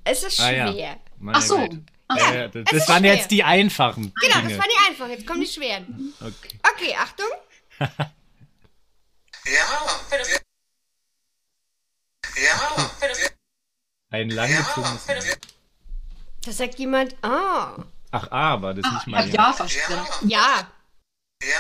Es 0.03 0.23
ist 0.23 0.39
Ah, 0.39 0.47
schwer. 0.49 0.69
ja. 0.71 0.95
Meine 1.19 1.37
Ach 1.37 1.41
so. 1.41 1.67
Ach, 2.09 2.17
Ja, 2.17 2.33
ja, 2.35 2.47
das 2.47 2.63
das 2.71 2.87
waren 2.87 2.99
schwer. 3.03 3.15
jetzt 3.15 3.31
die 3.31 3.43
einfachen 3.43 4.13
Genau, 4.21 4.35
das 4.35 4.57
waren 4.57 4.69
die 4.69 4.89
einfachen. 4.89 5.11
Jetzt 5.11 5.27
kommen 5.27 5.41
die 5.41 5.47
schweren. 5.47 6.13
Okay. 6.21 6.59
Okay, 6.73 6.95
Achtung. 6.95 7.27
Ja. 9.45 9.63
Ja. 12.35 12.91
Ein 14.09 14.29
langgezogenes. 14.29 15.05
Da 16.45 16.51
sagt 16.51 16.79
jemand, 16.79 17.15
ah, 17.23 17.83
Ach, 18.11 18.31
A 18.31 18.61
war 18.61 18.73
das 18.73 18.85
Ah, 18.85 18.91
nicht 18.93 19.07
ich 19.07 19.13
hab 19.13 19.25
mal. 19.25 19.29
ja 19.29 19.53
verstanden. 19.53 20.29
ja. 20.29 20.71
Ja. 21.43 21.59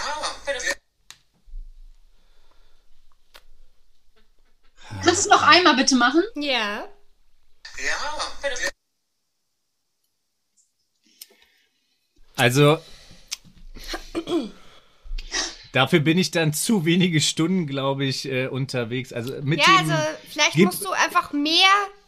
Kannst 4.89 5.05
du 5.07 5.11
es 5.11 5.25
noch 5.27 5.43
einmal 5.43 5.75
bitte 5.75 5.95
machen? 5.95 6.23
Ja. 6.35 6.87
Ja. 7.77 7.97
Also, 12.35 12.79
dafür 15.71 15.99
bin 15.99 16.17
ich 16.17 16.31
dann 16.31 16.53
zu 16.53 16.85
wenige 16.85 17.19
Stunden, 17.19 17.65
glaube 17.67 18.05
ich, 18.05 18.25
äh, 18.25 18.47
unterwegs. 18.47 19.11
Also 19.11 19.33
mit 19.41 19.59
Ja, 19.59 19.65
dem, 19.65 19.91
also 19.91 19.93
vielleicht 20.29 20.55
musst 20.57 20.85
du 20.85 20.91
einfach 20.91 21.33
mehr 21.33 21.67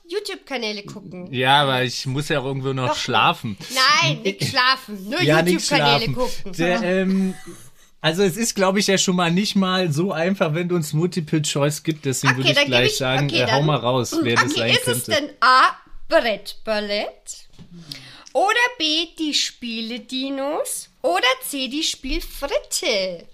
YouTube-Kanäle 0.09 0.83
gucken. 0.83 1.31
ja, 1.33 1.61
aber 1.63 1.83
ich 1.83 2.05
muss 2.05 2.29
ja 2.29 2.39
auch 2.39 2.45
irgendwo 2.45 2.73
noch 2.73 2.89
Doch. 2.89 2.95
schlafen. 2.97 3.57
Nein, 4.01 4.21
nicht 4.23 4.43
schlafen. 4.49 5.09
Nur 5.09 5.21
Ja, 5.21 5.39
YouTube-Kanäle 5.45 6.11
gucken. 6.13 6.51
Der, 6.57 6.81
ähm, 6.83 7.35
also 8.01 8.23
es 8.23 8.37
ist, 8.37 8.55
glaube 8.55 8.79
ich, 8.79 8.87
ja 8.87 8.97
schon 8.97 9.15
mal 9.15 9.29
nicht 9.31 9.55
mal 9.55 9.91
so 9.91 10.11
einfach, 10.11 10.53
wenn 10.53 10.67
du 10.69 10.75
uns 10.75 10.93
Multiple 10.93 11.41
Choice 11.41 11.83
gibt. 11.83 12.05
Deswegen 12.05 12.33
Okay, 12.39 12.49
würde 12.49 12.59
ich 12.61 12.65
gleich 12.67 12.91
ich- 12.91 12.97
sagen, 12.97 13.27
okay, 13.27 13.41
äh, 13.41 13.45
hau 13.45 13.57
dann- 13.57 13.65
mal 13.65 13.75
raus, 13.77 14.15
wer 14.21 14.35
das 14.35 14.51
Okay, 14.51 14.59
sein 14.59 14.69
ist 14.71 14.83
könnte. 14.85 14.99
es 14.99 15.05
denn 15.05 15.29
A, 15.41 15.69
Brettballett? 16.07 17.47
Oder 18.33 18.55
B, 18.77 19.07
die 19.17 19.33
Spiele-Dinos? 19.33 20.89
Oder 21.01 21.27
C, 21.47 21.67
die 21.67 21.83
Spielfritte? 21.83 23.25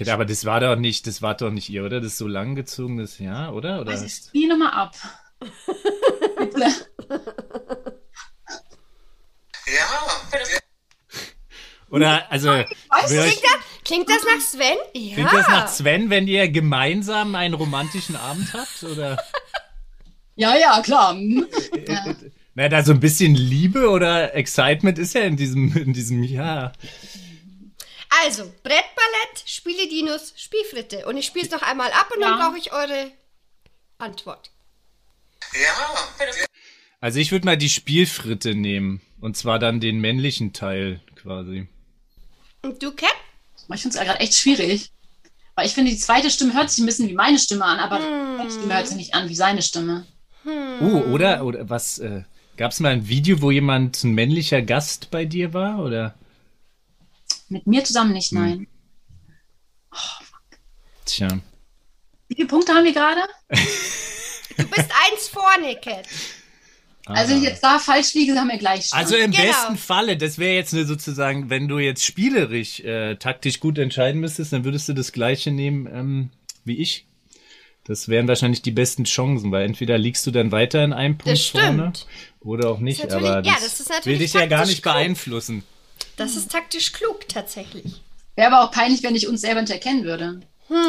Okay, 0.00 0.10
aber 0.10 0.24
das 0.24 0.44
war 0.44 0.60
doch 0.60 0.76
nicht, 0.76 1.06
das 1.06 1.22
war 1.22 1.34
doch 1.36 1.50
nicht 1.50 1.68
ihr, 1.70 1.84
oder? 1.84 2.00
Das 2.00 2.12
ist 2.12 2.18
so 2.18 2.26
langgezogenes 2.28 3.18
Jahr, 3.18 3.54
oder? 3.54 3.80
Oder? 3.80 3.92
Also 3.92 4.04
ich 4.04 4.14
spiele 4.14 4.48
nochmal 4.58 4.72
ab. 4.72 4.94
Bitte. 6.38 6.66
Ja. 9.66 9.86
Oder, 11.90 12.30
also, 12.30 12.50
will 12.50 12.58
euch- 12.60 13.06
Klingt 13.06 13.42
das, 13.44 13.58
klingt 13.84 14.08
das 14.10 14.22
nach 14.24 14.40
Sven? 14.40 14.76
Ja. 14.94 15.14
klingt 15.14 15.32
das 15.32 15.48
nach 15.48 15.68
Sven, 15.68 16.10
wenn 16.10 16.26
ihr 16.26 16.48
gemeinsam 16.48 17.34
einen 17.34 17.54
romantischen 17.54 18.16
Abend 18.16 18.52
habt, 18.52 18.82
oder? 18.82 19.22
Ja, 20.34 20.56
ja, 20.56 20.82
klar. 20.82 21.14
Hm. 21.14 21.46
Ja. 21.88 22.04
Na, 22.54 22.68
da 22.70 22.82
so 22.82 22.92
ein 22.92 23.00
bisschen 23.00 23.34
Liebe 23.34 23.88
oder 23.90 24.34
Excitement 24.34 24.98
ist 24.98 25.14
ja 25.14 25.20
in 25.22 25.36
diesem, 25.36 25.76
in 25.76 25.92
diesem 25.92 26.22
Jahr. 26.22 26.72
Also, 28.24 28.44
Brettballett, 28.62 29.42
Spiele-Dinos, 29.44 30.32
Spielfritte. 30.36 31.06
Und 31.06 31.16
ich 31.16 31.26
spiele 31.26 31.44
es 31.46 31.50
noch 31.50 31.62
einmal 31.62 31.90
ab 31.92 32.10
und 32.14 32.20
dann 32.22 32.38
Ja. 32.38 32.48
brauche 32.48 32.58
ich 32.58 32.72
eure 32.72 33.10
Antwort. 33.98 34.50
Ja. 35.54 36.26
Also 37.00 37.18
ich 37.20 37.30
würde 37.30 37.44
mal 37.46 37.56
die 37.56 37.68
Spielfritte 37.68 38.54
nehmen. 38.54 39.00
Und 39.20 39.36
zwar 39.36 39.58
dann 39.58 39.80
den 39.80 40.00
männlichen 40.00 40.52
Teil 40.52 41.00
quasi. 41.14 41.68
Und 42.62 42.82
du, 42.82 42.92
Cat? 42.92 43.14
Ich 43.74 43.82
finde 43.82 43.98
es 43.98 44.04
gerade 44.04 44.20
echt 44.20 44.34
schwierig. 44.34 44.90
Weil 45.54 45.66
ich 45.66 45.72
finde, 45.74 45.90
die 45.90 45.96
zweite 45.98 46.30
Stimme 46.30 46.54
hört 46.54 46.70
sich 46.70 46.82
ein 46.82 46.86
bisschen 46.86 47.08
wie 47.08 47.14
meine 47.14 47.38
Stimme 47.38 47.64
an, 47.64 47.78
aber 47.78 47.98
die 48.44 48.50
Stimme 48.50 48.74
hört 48.74 48.86
sich 48.88 48.96
nicht 48.96 49.14
an 49.14 49.28
wie 49.28 49.34
seine 49.34 49.62
Stimme. 49.62 50.06
Oh, 50.44 51.02
oder, 51.12 51.44
oder 51.44 51.68
was, 51.70 51.98
äh, 51.98 52.22
gab's 52.56 52.78
mal 52.80 52.92
ein 52.92 53.08
Video, 53.08 53.40
wo 53.40 53.50
jemand 53.50 54.04
ein 54.04 54.12
männlicher 54.12 54.60
Gast 54.62 55.10
bei 55.10 55.24
dir 55.24 55.54
war, 55.54 55.78
oder? 55.82 56.14
Mit 57.48 57.66
mir 57.66 57.84
zusammen 57.84 58.12
nicht, 58.12 58.32
nein. 58.32 58.66
Tja. 61.04 61.28
Wie 62.28 62.34
viele 62.34 62.48
Punkte 62.48 62.72
haben 62.74 62.84
wir 62.84 62.92
gerade? 62.92 63.20
Du 64.56 64.66
bist 64.68 64.90
eins 65.10 65.28
vorne, 65.28 65.76
Cat. 65.76 66.06
Also 67.06 67.30
wenn 67.34 67.38
ich 67.42 67.48
jetzt 67.48 67.62
da 67.62 67.78
falsch 67.78 68.14
liege, 68.14 68.34
haben 68.34 68.48
wir 68.48 68.58
gleich. 68.58 68.86
Stand. 68.86 69.00
Also 69.04 69.16
im 69.16 69.30
Genau. 69.30 69.44
besten 69.44 69.76
Falle, 69.76 70.16
das 70.16 70.38
wäre 70.38 70.54
jetzt 70.54 70.72
ne, 70.72 70.84
sozusagen, 70.84 71.50
wenn 71.50 71.68
du 71.68 71.78
jetzt 71.78 72.04
spielerisch 72.04 72.80
äh, 72.80 73.14
taktisch 73.14 73.60
gut 73.60 73.78
entscheiden 73.78 74.20
müsstest, 74.20 74.52
dann 74.52 74.64
würdest 74.64 74.88
du 74.88 74.92
das 74.92 75.12
gleiche 75.12 75.52
nehmen 75.52 75.86
ähm, 75.92 76.30
wie 76.64 76.78
ich. 76.78 77.06
Das 77.84 78.08
wären 78.08 78.26
wahrscheinlich 78.26 78.62
die 78.62 78.72
besten 78.72 79.04
Chancen, 79.04 79.52
weil 79.52 79.64
entweder 79.64 79.96
liegst 79.98 80.26
du 80.26 80.32
dann 80.32 80.50
weiter 80.50 80.82
in 80.82 80.92
einem 80.92 81.16
Punkt 81.16 81.38
Das 81.38 81.46
vorne 81.46 81.92
oder 82.40 82.70
auch 82.70 82.80
nicht. 82.80 83.04
Das 83.04 83.12
aber 83.12 83.34
ja, 83.36 83.42
das, 83.42 83.60
das 83.60 83.80
ist 83.80 83.88
natürlich 83.90 84.18
will 84.18 84.26
dich 84.26 84.32
ja 84.32 84.46
gar 84.46 84.66
nicht 84.66 84.82
klug. 84.82 84.94
beeinflussen. 84.94 85.62
Das 86.16 86.36
ist 86.36 86.50
taktisch 86.50 86.92
klug, 86.92 87.28
tatsächlich. 87.28 88.02
Wäre 88.36 88.52
aber 88.52 88.64
auch 88.64 88.70
peinlich, 88.70 89.02
wenn 89.02 89.14
ich 89.16 89.28
uns 89.28 89.40
selber 89.42 89.60
nicht 89.62 89.72
erkennen 89.72 90.04
würde. 90.04 90.40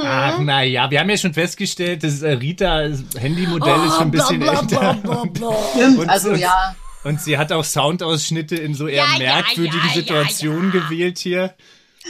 Ach, 0.04 0.40
na 0.40 0.64
ja, 0.64 0.90
wir 0.90 1.00
haben 1.00 1.10
ja 1.10 1.18
schon 1.18 1.34
festgestellt, 1.36 2.04
dass 2.04 2.22
äh, 2.24 2.32
Ritas 2.32 3.04
Handymodell 3.22 3.86
ist 3.86 3.94
schon 3.94 4.02
ein 4.08 4.12
bisschen 4.12 4.42
älter. 4.42 4.98
Stimmt, 5.74 6.00
Und- 6.00 6.10
also 6.10 6.30
und- 6.32 6.40
ja. 6.40 6.76
Und 7.04 7.22
sie 7.22 7.38
hat 7.38 7.52
auch 7.54 7.64
Soundausschnitte 7.64 8.56
in 8.56 8.74
so 8.74 8.88
eher 8.88 9.06
Ja, 9.06 9.12
ja, 9.14 9.18
merkwürdigen 9.36 9.80
ja, 9.80 9.86
ja, 9.88 9.94
Situationen 9.94 10.72
gewählt 10.72 11.20
hier. 11.20 11.54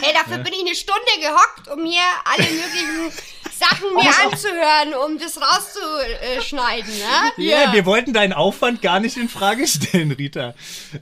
Hey, 0.02 0.14
dafür 0.14 0.38
bin 0.44 0.54
ich 0.54 0.62
eine 0.62 0.76
Stunde 0.76 1.02
gehockt, 1.20 1.68
um 1.76 1.84
mir 1.84 2.02
alle 2.26 2.44
möglichen 2.44 3.12
Sachen 3.58 3.94
mir 3.94 4.12
anzuhören, 4.26 4.94
um 5.06 5.18
das 5.20 5.38
rauszuschneiden, 5.42 6.94
ne? 6.98 7.32
Ja, 7.44 7.74
wir 7.74 7.86
wollten 7.86 8.14
deinen 8.14 8.34
Aufwand 8.34 8.82
gar 8.82 9.00
nicht 9.00 9.18
in 9.18 9.30
Frage 9.30 9.68
stellen, 9.68 10.12
Rita. 10.12 10.54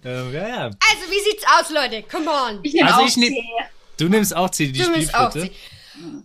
Ähm, 0.04 0.34
ja, 0.34 0.48
ja. 0.48 0.64
Also, 0.66 1.10
wie 1.10 1.30
sieht's 1.30 1.44
aus, 1.60 1.70
Leute? 1.72 2.04
Come 2.04 2.30
on. 2.32 2.60
Ich 2.64 2.74
nehme 2.74 2.88
Also 2.88 3.02
auch 3.02 3.08
ich 3.08 3.18
nehm- 3.18 3.34
C. 3.34 3.44
Du 3.98 4.10
nimmst 4.10 4.36
auch 4.36 4.50
C, 4.50 4.68
die 4.68 4.80
Du 4.80 4.90
nimmst 4.90 5.14
auch. 5.16 5.34
Und 5.34 5.42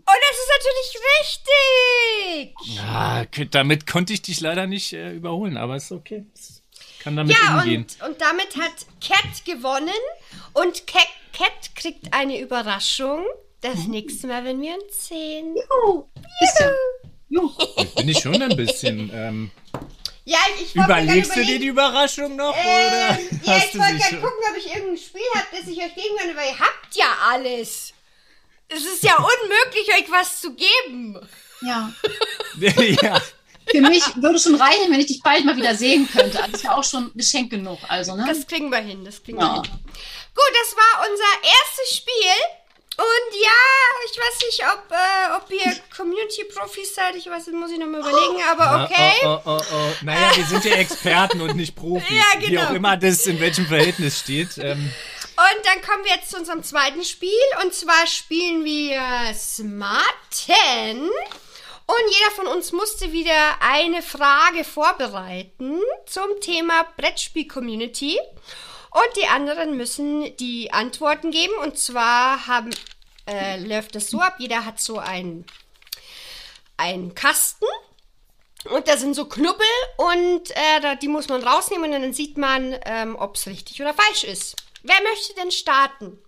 das 0.07 0.37
ist 0.37 0.51
natürlich 0.59 0.97
richtig. 1.21 2.77
Ja, 2.77 3.25
k- 3.27 3.45
damit 3.51 3.87
konnte 3.87 4.13
ich 4.13 4.23
dich 4.23 4.41
leider 4.41 4.67
nicht 4.67 4.93
äh, 4.93 5.13
überholen, 5.13 5.57
aber 5.57 5.77
ist 5.77 5.93
okay. 5.93 6.25
Kann 7.01 7.17
damit 7.17 7.37
Ja, 7.37 7.59
umgehen. 7.59 7.87
und, 8.01 8.09
und 8.09 8.21
damit 8.21 8.57
hat 8.57 8.73
Cat 9.01 9.45
gewonnen. 9.45 9.89
Und 10.53 10.87
Cat, 10.89 11.07
Cat 11.33 11.75
kriegt 11.77 12.13
eine 12.13 12.41
Überraschung. 12.41 13.25
Das 13.61 13.75
Mhm. 13.81 13.91
nächste 13.91 14.27
Mal, 14.27 14.45
wenn 14.45 14.61
wir 14.61 14.75
uns 14.75 15.09
sehen. 15.09 15.55
Juhu. 15.57 16.05
Bisschen. 16.41 16.73
Juhu. 17.29 17.85
Bin 17.97 18.09
ich 18.09 18.19
schon 18.19 18.41
ein 18.41 18.57
bisschen. 18.57 19.11
Ähm, 19.13 19.51
Ja, 20.25 20.39
ich, 20.57 20.67
ich 20.67 20.77
überlegst 20.77 21.35
du 21.35 21.45
dir 21.45 21.59
die 21.59 21.67
Überraschung 21.67 22.37
noch? 22.37 22.55
Ähm, 22.57 22.63
oder 22.63 23.19
ja, 23.43 23.61
hast 23.61 23.75
ich 23.75 23.79
wollte 23.81 24.01
schon? 24.09 24.21
gucken, 24.23 24.39
ob 24.51 24.57
ich 24.57 24.67
irgendein 24.69 24.97
Spiel 24.99 25.21
habe, 25.35 25.47
das 25.53 25.67
ich 25.69 25.79
euch 25.79 25.95
geben 25.95 26.17
kann, 26.19 26.37
weil 26.37 26.51
ihr 26.53 26.59
habt 26.59 26.95
ja 26.95 27.17
alles. 27.31 27.93
Es 28.69 28.85
ist 28.85 29.03
ja 29.03 29.17
unmöglich, 29.17 29.89
euch 29.99 30.11
was 30.11 30.41
zu 30.41 30.55
geben. 30.55 31.19
Ja. 31.63 31.93
ja. 33.03 33.21
Für 33.71 33.81
mich 33.83 34.03
würde 34.17 34.39
schon 34.39 34.55
reichen, 34.55 34.91
wenn 34.93 35.01
ich 35.01 35.07
dich 35.07 35.23
bald 35.23 35.45
mal 35.45 35.57
wieder 35.57 35.75
sehen 35.75 36.09
könnte. 36.11 36.39
Also 36.41 36.53
Das 36.53 36.63
wäre 36.65 36.77
auch 36.77 36.85
schon 36.85 37.11
Geschenk 37.15 37.51
genug. 37.51 37.79
Also, 37.89 38.15
ne? 38.17 38.25
Das 38.29 38.47
kriegen 38.47 38.71
wir 38.71 38.79
hin, 38.79 39.05
das 39.05 39.23
kriegen 39.23 39.39
Ja. 39.41 39.47
wir 39.57 39.63
hin. 39.63 39.71
Gut, 39.73 40.53
das 40.63 40.77
war 40.77 41.09
unser 41.11 41.49
erstes 41.49 41.97
Spiel. 41.97 42.37
Und 42.97 43.35
ja, 43.35 43.61
ich 44.11 44.19
weiß 44.19 44.40
nicht, 44.51 44.63
ob, 44.65 44.91
äh, 44.91 45.37
ob 45.37 45.51
ihr 45.51 45.77
Community-Profis 45.97 46.95
seid. 46.95 47.15
Ich 47.15 47.27
weiß, 47.27 47.45
das 47.47 47.55
muss 47.55 47.71
ich 47.71 47.79
noch 47.79 47.87
mal 47.87 48.01
überlegen, 48.01 48.43
aber 48.51 48.85
okay. 48.85 49.13
Oh, 49.23 49.39
oh, 49.45 49.59
oh, 49.59 49.61
oh. 49.73 49.93
Naja, 50.03 50.37
wir 50.37 50.45
sind 50.45 50.65
ja 50.65 50.73
Experten 50.77 51.41
und 51.41 51.57
nicht 51.57 51.77
Profis. 51.77 52.11
Ja, 52.11 52.41
Wie 52.41 52.47
genau. 52.51 52.65
auch 52.65 52.71
immer 52.71 52.97
das 52.97 53.27
in 53.27 53.39
welchem 53.41 53.67
Verhältnis 53.67 54.19
steht. 54.19 54.59
Ähm, 54.59 54.93
Und 55.37 55.67
dann 55.67 55.81
kommen 55.83 56.05
wir 56.05 56.15
jetzt 56.15 56.31
zu 56.31 56.37
unserem 56.37 56.63
zweiten 56.65 57.05
Spiel. 57.05 57.31
Und 57.63 57.73
zwar 57.75 58.07
spielen 58.07 58.65
wir 58.65 59.01
Smarten. 59.35 61.11
Und 61.87 62.15
jeder 62.19 62.31
von 62.37 62.47
uns 62.47 62.73
musste 62.73 63.13
wieder 63.13 63.57
eine 63.61 64.03
Frage 64.03 64.65
vorbereiten 64.65 65.81
zum 66.07 66.41
Thema 66.41 66.87
Brettspiel-Community. 66.97 68.19
Und 68.93 69.17
die 69.17 69.27
anderen 69.27 69.77
müssen 69.77 70.37
die 70.37 70.73
Antworten 70.73 71.31
geben. 71.31 71.55
Und 71.63 71.79
zwar 71.79 72.47
haben, 72.49 72.71
äh, 73.31 73.59
läuft 73.59 73.97
es 73.97 74.11
so 74.11 74.21
ab, 74.21 74.37
jeder 74.39 74.65
hat 74.65 74.81
so 74.81 74.99
einen, 74.99 75.45
einen 76.77 77.15
Kasten. 77.15 77.67
Und 78.65 78.89
da 78.89 78.99
sind 78.99 79.15
so 79.15 79.25
Knubbel 79.25 79.67
und 79.97 80.51
äh, 80.51 80.81
da, 80.83 80.95
die 80.95 81.09
muss 81.09 81.29
man 81.29 81.43
rausnehmen 81.43 81.95
und 81.95 82.03
dann 82.03 82.13
sieht 82.13 82.37
man, 82.37 82.75
ähm, 82.85 83.17
ob 83.19 83.37
es 83.37 83.47
richtig 83.47 83.81
oder 83.81 83.95
falsch 83.95 84.25
ist. 84.25 84.57
Wer 84.83 84.97
möchte 85.03 85.35
denn 85.35 85.51
starten? 85.51 86.19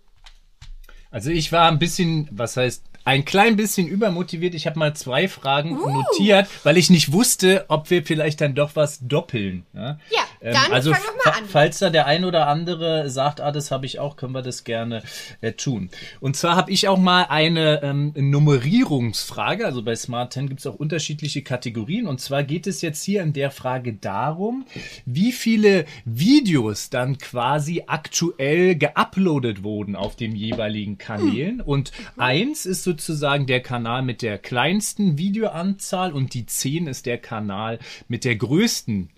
also 1.12 1.30
ich 1.30 1.52
war 1.52 1.71
ein 1.71 1.78
bisschen, 1.78 2.26
was 2.32 2.56
heißt 2.56 2.85
ein 3.04 3.25
klein 3.25 3.56
bisschen 3.56 3.87
übermotiviert. 3.87 4.54
Ich 4.54 4.66
habe 4.66 4.78
mal 4.78 4.94
zwei 4.94 5.28
Fragen 5.28 5.75
notiert, 5.75 6.49
weil 6.62 6.76
ich 6.76 6.88
nicht 6.88 7.12
wusste, 7.12 7.66
ob 7.68 7.90
wir 7.90 8.04
vielleicht 8.04 8.40
dann 8.40 8.54
doch 8.54 8.75
was 8.75 9.00
doppeln. 9.02 9.66
Ja, 9.75 9.99
Ja, 10.11 10.25
dann 10.42 10.72
also 10.72 10.92
fang 10.92 11.16
mal 11.25 11.38
an. 11.38 11.44
falls 11.46 11.78
da 11.78 11.90
der 11.90 12.06
ein 12.06 12.25
oder 12.25 12.49
andere 12.49 13.08
sagt, 13.08 13.40
ah, 13.40 13.52
das 13.52 13.70
habe 13.70 13.87
ich 13.87 13.99
auch, 13.99 14.16
können 14.16 14.32
wir 14.32 14.42
das 14.42 14.64
gerne 14.64 15.02
äh, 15.40 15.52
tun. 15.52 15.90
Und 16.20 16.37
zwar 16.37 16.56
habe 16.56 16.70
ich 16.70 16.88
auch 16.88 16.99
mal 16.99 17.26
eine 17.28 17.82
ähm, 17.82 18.12
Nummerierungsfrage. 18.16 19.64
Also 19.64 19.82
bei 19.82 19.94
Smart 19.94 20.32
10 20.32 20.49
gibt 20.49 20.61
es 20.61 20.66
auch 20.66 20.75
unterschiedliche 20.75 21.42
Kategorien. 21.42 22.06
Und 22.06 22.20
zwar 22.20 22.42
geht 22.42 22.66
es 22.66 22.82
jetzt 22.82 23.02
hier 23.04 23.22
in 23.22 23.32
der 23.32 23.50
Frage 23.50 23.92
darum, 23.94 24.66
wie 25.06 25.32
viele 25.32 25.84
Videos 26.04 26.90
dann 26.90 27.18
quasi 27.18 27.84
aktuell 27.87 28.75
geuploadet 28.75 29.62
wurden 29.62 29.96
auf 29.96 30.16
den 30.16 30.34
jeweiligen 30.34 30.99
Kanälen. 30.99 31.61
Und 31.61 31.92
eins 32.16 32.66
ist 32.66 32.82
sozusagen 32.82 33.46
der 33.46 33.61
Kanal 33.61 34.02
mit 34.02 34.22
der 34.22 34.38
kleinsten 34.38 35.18
Videoanzahl 35.18 36.12
und 36.12 36.34
die 36.34 36.46
10 36.46 36.87
ist 36.87 37.06
der 37.06 37.18
Kanal 37.18 37.78
mit 38.08 38.25
der 38.25 38.37
größten 38.37 39.11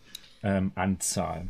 ähm, 0.44 0.70
Anzahl. 0.76 1.48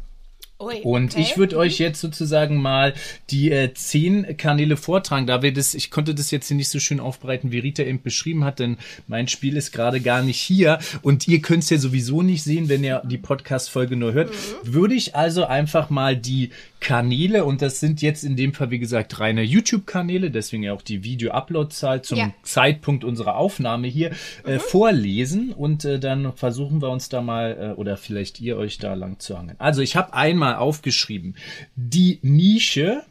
Ui, 0.60 0.80
Und 0.82 1.12
okay. 1.14 1.20
ich 1.20 1.36
würde 1.36 1.58
euch 1.58 1.78
jetzt 1.78 2.00
sozusagen 2.00 2.62
mal 2.62 2.94
die 3.30 3.50
äh, 3.50 3.74
zehn 3.74 4.36
Kanäle 4.36 4.76
vortragen. 4.76 5.26
Da 5.26 5.42
wir 5.42 5.52
das, 5.52 5.74
ich 5.74 5.90
konnte 5.90 6.14
das 6.14 6.30
jetzt 6.30 6.46
hier 6.46 6.56
nicht 6.56 6.68
so 6.68 6.78
schön 6.78 7.00
aufbereiten, 7.00 7.50
wie 7.50 7.58
Rita 7.58 7.82
eben 7.82 8.00
beschrieben 8.00 8.44
hat, 8.44 8.60
denn 8.60 8.78
mein 9.08 9.26
Spiel 9.26 9.56
ist 9.56 9.72
gerade 9.72 10.00
gar 10.00 10.22
nicht 10.22 10.38
hier 10.38 10.78
und 11.02 11.26
ihr 11.26 11.42
könnt 11.42 11.64
es 11.64 11.70
ja 11.70 11.78
sowieso 11.78 12.22
nicht 12.22 12.44
sehen, 12.44 12.68
wenn 12.68 12.84
ihr 12.84 13.02
die 13.04 13.18
Podcast-Folge 13.18 13.96
nur 13.96 14.12
hört. 14.12 14.30
Würde 14.62 14.94
ich 14.94 15.16
also 15.16 15.44
einfach 15.44 15.90
mal 15.90 16.16
die 16.16 16.50
Kanäle, 16.78 17.46
und 17.46 17.62
das 17.62 17.80
sind 17.80 18.02
jetzt 18.02 18.24
in 18.24 18.36
dem 18.36 18.52
Fall, 18.52 18.70
wie 18.70 18.78
gesagt, 18.78 19.18
reine 19.18 19.42
YouTube-Kanäle, 19.42 20.30
deswegen 20.30 20.62
ja 20.64 20.74
auch 20.74 20.82
die 20.82 21.02
Video-Upload-Zahl 21.02 22.02
zum 22.02 22.18
Ja. 22.18 22.34
Zeitpunkt 22.42 23.04
unserer 23.04 23.36
Aufnahme 23.36 23.88
hier 23.88 24.10
äh, 24.44 24.58
vorlesen 24.58 25.52
und 25.52 25.86
äh, 25.86 25.98
dann 25.98 26.34
versuchen 26.34 26.82
wir 26.82 26.90
uns 26.90 27.08
da 27.08 27.22
mal, 27.22 27.72
äh, 27.74 27.80
oder 27.80 27.96
vielleicht 27.96 28.38
ihr 28.38 28.58
euch 28.58 28.76
da 28.76 28.92
lang 28.92 29.18
zu 29.18 29.38
hangeln. 29.38 29.56
Also 29.58 29.80
ich 29.80 29.96
habe 29.96 30.12
einmal 30.12 30.43
aufgeschrieben, 30.52 31.36
die 31.76 32.18
Nische 32.22 33.02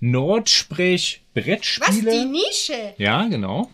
Nordsprech 0.00 1.22
Was, 1.34 1.44
Brettspiele. 1.44 2.10
die 2.10 2.24
Nische? 2.26 2.94
Ja, 2.98 3.24
genau. 3.28 3.70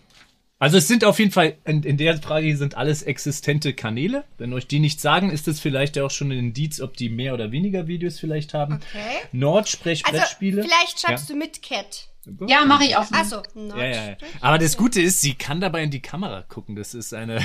Also 0.61 0.77
es 0.77 0.87
sind 0.87 1.05
auf 1.05 1.19
jeden 1.19 1.31
Fall, 1.31 1.55
in, 1.65 1.83
in 1.83 1.97
der 1.97 2.21
Frage 2.21 2.45
hier 2.47 2.57
sind 2.57 2.75
alles 2.75 3.01
existente 3.01 3.73
Kanäle. 3.73 4.25
Wenn 4.37 4.53
euch 4.53 4.67
die 4.67 4.79
nicht 4.79 4.99
sagen, 4.99 5.29
ist 5.31 5.47
es 5.47 5.59
vielleicht 5.59 5.97
auch 5.97 6.11
schon 6.11 6.31
ein 6.31 6.37
Indiz, 6.37 6.81
ob 6.81 6.97
die 6.97 7.09
mehr 7.09 7.33
oder 7.33 7.51
weniger 7.51 7.87
Videos 7.87 8.19
vielleicht 8.19 8.53
haben. 8.53 8.75
Okay. 8.75 8.99
Nordsprech 9.31 10.05
Also, 10.05 10.17
Brettspiele. 10.17 10.63
vielleicht 10.63 10.99
schreibst 10.99 11.29
du 11.29 11.35
mit 11.35 11.61
Cat. 11.61 12.09
Ja, 12.47 12.65
mache 12.65 12.83
ich 12.83 12.95
auch. 12.97 13.09
Achso, 13.11 13.41
Ja, 13.55 13.77
ja, 13.85 14.09
ja. 14.09 14.17
Aber 14.41 14.57
das 14.59 14.75
Gute 14.77 15.01
ist, 15.01 15.21
sie 15.21 15.33
kann 15.33 15.61
dabei 15.61 15.81
in 15.83 15.91
die 15.91 16.01
Kamera 16.01 16.43
gucken. 16.43 16.75
Das 16.75 16.93
ist 16.93 17.13
eine 17.13 17.39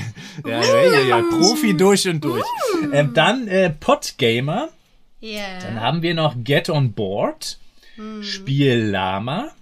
ja, 0.45 0.63
ja, 0.63 0.83
ja, 0.93 1.01
ja, 1.01 1.23
Profi 1.31 1.77
durch 1.77 2.07
und 2.09 2.23
durch. 2.23 2.45
Ähm, 2.93 3.15
dann 3.15 3.49
äh, 3.49 3.71
Podgamer. 3.71 4.69
Dann 5.25 5.77
Ja. 5.77 5.81
haben 5.81 6.03
wir 6.03 6.15
noch 6.15 6.37
Get 6.45 6.69
on 6.69 6.93
Board. 6.93 7.59
Spiel 8.23 8.77
Lama. 8.77 9.53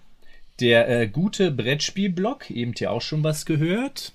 Der 0.61 0.89
äh, 0.89 1.07
gute 1.07 1.51
Brettspielblog, 1.51 2.51
eben 2.51 2.73
hier 2.77 2.91
auch 2.91 3.03
schon 3.03 3.23
was 3.23 3.47
gehört. 3.47 4.13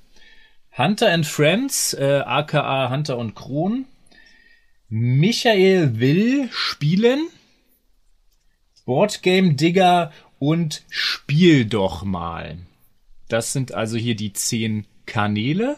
Hunter 0.77 1.11
and 1.11 1.25
Friends, 1.25 1.93
äh, 1.93 2.21
aka 2.25 2.89
Hunter 2.89 3.17
und 3.17 3.35
Kron. 3.35 3.85
Michael 4.89 5.99
will 5.99 6.49
spielen. 6.51 7.27
Boardgame 8.85 9.53
Digger 9.55 10.11
und 10.39 10.83
Spiel 10.89 11.65
doch 11.65 12.03
mal. 12.03 12.57
Das 13.27 13.51
sind 13.53 13.73
also 13.73 13.97
hier 13.97 14.15
die 14.15 14.33
zehn 14.33 14.85
Kanäle. 15.05 15.77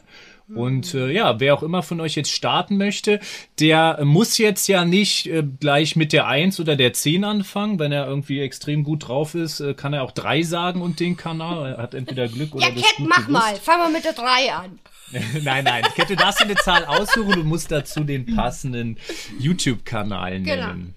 Und 0.55 0.93
äh, 0.95 1.11
ja, 1.11 1.39
wer 1.39 1.53
auch 1.53 1.61
immer 1.63 1.83
von 1.83 2.01
euch 2.01 2.15
jetzt 2.15 2.31
starten 2.31 2.77
möchte, 2.77 3.19
der 3.59 4.03
muss 4.03 4.37
jetzt 4.39 4.67
ja 4.67 4.83
nicht 4.83 5.27
äh, 5.27 5.43
gleich 5.59 5.95
mit 5.95 6.11
der 6.11 6.27
1 6.27 6.59
oder 6.59 6.75
der 6.75 6.91
10 6.93 7.23
anfangen. 7.23 7.77
Wenn 7.77 7.91
er 7.91 8.07
irgendwie 8.07 8.39
extrem 8.41 8.83
gut 8.83 9.07
drauf 9.07 9.35
ist, 9.35 9.59
äh, 9.59 9.73
kann 9.75 9.93
er 9.93 10.01
auch 10.03 10.11
3 10.11 10.41
sagen 10.43 10.81
und 10.81 10.99
den 10.99 11.17
Kanal. 11.17 11.73
Er 11.73 11.77
hat 11.83 11.93
entweder 11.93 12.27
Glück 12.27 12.55
oder 12.55 12.67
Ja, 12.67 12.71
das 12.73 12.81
Cat, 12.83 12.93
mach 12.99 13.15
gewusst. 13.27 13.29
mal. 13.29 13.55
Fangen 13.57 13.83
wir 13.83 13.89
mit 13.97 14.05
der 14.05 14.13
3 14.13 14.53
an. 14.53 14.79
nein, 15.43 15.63
nein. 15.63 15.83
Cat, 15.95 16.09
du 16.09 16.15
darfst 16.15 16.41
eine 16.41 16.55
Zahl 16.55 16.85
aussuchen 16.85 17.41
und 17.41 17.45
musst 17.45 17.71
dazu 17.71 18.03
den 18.03 18.35
passenden 18.35 18.97
YouTube-Kanal 19.39 20.41
Genau. 20.41 20.67
nennen. 20.67 20.95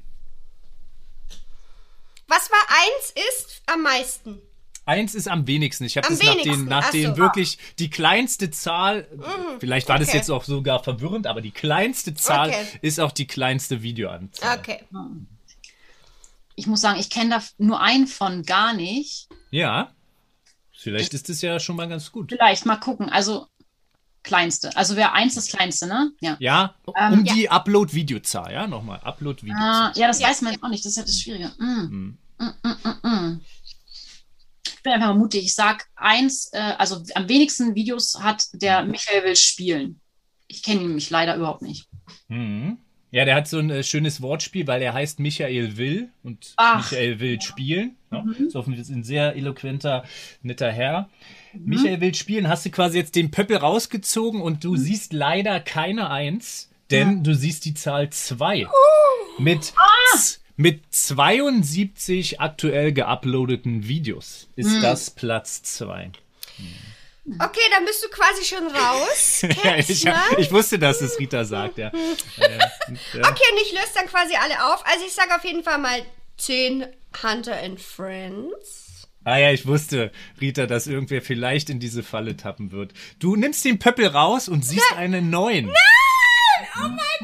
Was 2.29 2.51
war 2.51 2.59
1 3.03 3.15
ist 3.37 3.63
am 3.67 3.83
meisten? 3.83 4.39
Eins 4.85 5.15
ist 5.15 5.29
am 5.29 5.47
wenigsten. 5.47 5.85
Ich 5.85 5.97
habe 5.97 6.09
das 6.09 6.19
nach 6.19 6.33
wenigsten, 6.33 6.51
den, 6.51 6.65
nach 6.65 6.87
ach 6.87 6.91
den 6.91 7.07
so. 7.07 7.13
Mhm. 7.13 7.17
wirklich 7.19 7.59
die 7.79 7.89
kleinste 7.91 8.51
Zahl. 8.51 9.07
vielleicht 9.61 9.89
war 9.89 9.99
das 9.99 10.09
okay. 10.09 10.17
jetzt 10.19 10.31
auch 10.31 10.45
sogar 10.45 10.83
verwirrend, 10.83 11.27
aber 11.27 11.41
die 11.41 11.53
kleinste 11.53 12.15
Zahl 12.15 12.49
Okay. 12.49 12.67
ist 12.83 12.99
auch 13.01 13.13
die 13.13 13.27
kleinste 13.27 13.83
Videoanzahl. 13.83 14.59
Okay. 14.59 14.81
Ich 16.57 16.67
muss 16.67 16.81
sagen, 16.81 16.99
ich 16.99 17.11
kenne 17.11 17.31
da 17.31 17.43
nur 17.59 17.81
einen 17.81 18.07
von 18.07 18.43
gar 18.43 18.75
nicht. 18.75 19.29
Ja. 19.51 19.93
Vielleicht 20.73 21.15
ist 21.15 21.31
es 21.31 21.41
ja 21.43 21.61
schon 21.61 21.77
mal 21.77 21.89
ganz 21.89 22.11
gut. 22.11 22.31
Vielleicht 22.31 22.67
mal 22.67 22.77
gucken. 22.77 23.09
Also 23.09 23.47
kleinste. 24.25 24.77
Also 24.77 24.97
wer 24.97 25.13
eins 25.15 25.37
das 25.37 25.47
kleinste, 25.47 25.87
ne? 25.87 26.13
Ja. 26.21 26.37
Ja, 26.41 26.75
Ähm, 26.97 27.13
um 27.13 27.25
die 27.25 27.49
Upload-Videozahl, 27.49 28.53
ja, 28.53 28.67
nochmal. 28.67 28.99
Upload-Videozahl. 29.01 29.91
Ah, 29.91 29.93
ja, 29.95 30.09
das 30.09 30.21
weiß 30.21 30.43
man 30.43 30.61
auch 30.63 30.69
nicht. 30.69 30.85
Das 30.85 30.91
ist 30.93 30.97
ja 30.97 31.03
das 31.05 31.21
Schwierige. 31.21 31.53
Mm. 31.59 32.19
Mm, 32.39 32.45
mm, 32.63 32.77
mm, 32.85 33.09
mm. 33.09 33.41
Ich 34.83 34.85
bin 34.85 34.95
einfach 34.95 35.11
mal 35.15 35.15
mutig. 35.19 35.45
Ich 35.45 35.55
sag 35.55 35.87
eins, 35.95 36.51
äh, 36.53 36.59
also 36.59 37.05
am 37.15 37.29
wenigsten 37.29 37.77
Videos 37.77 38.19
hat 38.21 38.47
der 38.53 38.85
Michael 38.85 39.23
will 39.23 39.37
spielen. 39.37 40.01
Ich 40.49 40.61
kenne 40.65 40.81
ihn 40.81 40.89
nämlich 40.89 41.09
leider 41.09 41.37
überhaupt 41.37 41.63
nicht. 41.63 41.87
Mhm. 42.27 42.79
Ja, 43.13 43.25
der 43.25 43.37
hat 43.37 43.47
so 43.47 43.59
ein 43.61 43.71
äh, 43.71 43.85
schönes 43.85 44.21
Wortspiel, 44.23 44.67
weil 44.67 44.83
er 44.83 44.93
heißt 44.93 45.21
Michael 45.21 45.77
Will 45.77 46.09
und 46.25 46.55
Ach. 46.57 46.79
Michael 46.91 47.21
will 47.21 47.41
spielen. 47.41 47.95
Ja, 48.11 48.25
Ist 48.45 48.57
offensichtlich 48.57 48.97
ein 48.97 49.05
sehr 49.05 49.37
eloquenter, 49.37 50.03
netter 50.43 50.73
Herr. 50.73 51.09
Mhm. 51.53 51.65
Michael 51.65 52.01
will 52.01 52.15
spielen, 52.17 52.49
hast 52.49 52.67
du 52.67 52.71
quasi 52.71 52.99
jetzt 52.99 53.15
den 53.15 53.31
Pöppel 53.31 53.59
rausgezogen 53.59 54.41
und 54.43 54.55
Mhm. 54.55 54.61
du 54.63 54.77
siehst 54.77 55.13
leider 55.13 55.61
keine 55.61 56.11
Eins, 56.11 56.71
denn 56.91 57.23
du 57.23 57.37
siehst 57.37 57.67
die 57.67 57.75
Zahl 57.75 58.11
zwei 58.11 58.67
Oh. 58.67 59.41
Mit, 59.41 59.73
Ah. 59.77 60.19
z- 60.19 60.41
mit 60.63 60.83
72 60.95 62.41
aktuell 62.41 62.93
geuploadeten 62.93 63.87
Videos 63.89 64.49
ist 64.57 64.71
Mhm. 64.71 64.81
das 64.83 65.11
Platz 65.11 65.63
zwei. 65.63 66.11
Okay, 67.39 67.61
dann 67.73 67.85
bist 67.85 68.03
du 68.05 68.09
quasi 68.09 68.45
schon 68.45 68.67
raus. 68.69 69.43
Ich, 69.89 70.05
ne? 70.05 70.15
ich 70.39 70.51
wusste, 70.51 70.79
dass 70.79 71.01
es 71.01 71.19
Rita 71.19 71.45
sagt, 71.45 71.79
ja. 71.79 71.89
Okay, 71.89 73.49
und 73.53 73.61
ich 73.63 73.73
löse 73.73 73.93
dann 73.95 74.07
quasi 74.07 74.35
alle 74.37 74.73
auf. 74.73 74.85
Also 74.87 75.05
ich 75.07 75.13
sage 75.13 75.35
auf 75.35 75.45
jeden 75.45 75.63
Fall 75.63 75.79
mal 75.79 76.03
10 76.39 76.87
Hunter 77.23 77.61
and 77.63 77.81
Friends. 77.81 79.09
Ah 79.25 79.37
ja, 79.39 79.53
ich 79.53 79.67
wusste, 79.67 80.11
Rita, 80.41 80.67
dass 80.67 80.89
irgendwer 80.89 81.23
vielleicht 81.23 81.71
in 81.71 81.79
diese 81.79 82.03
Falle 82.03 82.37
tappen 82.37 82.73
wird. 82.73 82.93
Du 83.21 83.37
nimmst 83.37 83.65
den 83.65 83.79
Pöppel 83.79 84.09
raus 84.09 84.49
und 84.49 84.65
siehst 84.65 84.93
einen 84.97 85.31
neuen. 85.31 85.73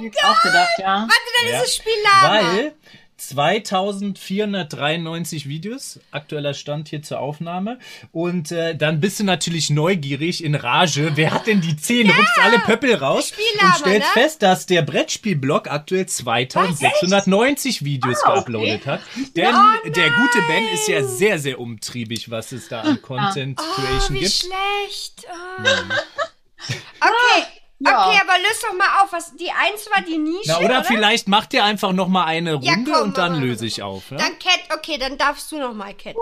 Jetzt 0.01 0.24
auch 0.24 0.42
gedacht, 0.42 0.70
ja. 0.79 1.09
Warte, 1.09 1.12
dann 1.40 1.51
Ja, 1.51 1.57
ist 1.61 1.64
das 1.66 1.74
Spiel 1.77 1.92
Lama. 2.05 2.53
Weil 2.53 2.72
2493 3.18 5.48
Videos, 5.48 6.00
aktueller 6.11 6.54
Stand 6.54 6.88
hier 6.88 7.02
zur 7.02 7.20
Aufnahme. 7.20 7.78
Und 8.12 8.50
äh, 8.52 8.74
dann 8.76 9.00
bist 9.00 9.20
du 9.20 9.24
natürlich 9.24 9.70
neugierig 9.70 10.42
in 10.42 10.54
Rage. 10.54 11.12
Wer 11.16 11.33
hat 11.33 11.46
denn 11.46 11.61
die 11.61 11.76
10? 11.76 12.11
Rupst 12.11 12.38
alle 12.40 12.59
Pöppel 12.61 12.94
raus 12.94 13.33
und 13.61 13.74
stellst 13.76 14.14
ne? 14.14 14.22
fest, 14.22 14.42
dass 14.42 14.66
der 14.66 14.83
Brettspielblog 14.83 15.70
aktuell 15.70 16.07
2690 16.07 17.85
Videos 17.85 18.18
Ah, 18.24 18.35
geuploadet 18.35 18.87
hat. 18.87 19.00
Denn 19.37 19.54
der 19.85 20.11
gute 20.11 20.38
Ben 20.48 20.66
ist 20.72 20.88
ja 20.88 21.02
sehr, 21.04 21.38
sehr 21.38 21.61
umtriebig, 21.61 22.31
was 22.31 22.52
es 22.52 22.68
da 22.68 22.81
an 22.83 23.02
Content 23.02 23.61
Oh, 23.61 23.64
Creation 23.81 24.16
wie 24.16 24.20
gibt. 24.20 24.33
schlecht. 24.33 25.26
Oh. 25.28 25.62
Okay, 27.00 27.44
Ja. 27.81 28.09
okay, 28.09 28.19
aber 28.21 28.38
löse 28.38 28.61
doch 28.69 28.77
mal 28.77 29.03
auf. 29.03 29.12
Was, 29.12 29.37
die 29.37 29.51
1 29.51 29.87
war 29.95 30.03
die 30.03 30.19
Nische, 30.19 30.49
Na, 30.49 30.59
oder, 30.59 30.67
oder? 30.67 30.85
vielleicht 30.85 31.29
macht 31.29 31.55
ihr 31.55 31.64
einfach 31.64 31.93
noch 31.93 32.09
mal 32.09 32.25
eine 32.25 32.59
Ja, 32.61 32.73
Runde 32.73 32.91
komm, 32.91 33.03
und 33.03 33.19
dann 33.19 33.41
löse 33.41 33.67
ich 33.67 33.83
auf. 33.83 34.11
Ja? 34.11 34.17
Dann 34.17 34.38
Cat, 34.41 34.61
okay, 34.75 34.99
dann 34.99 35.17
darfst 35.17 35.53
du 35.53 35.59
noch 35.59 35.75
mal 35.75 35.95
Cat. 35.95 36.17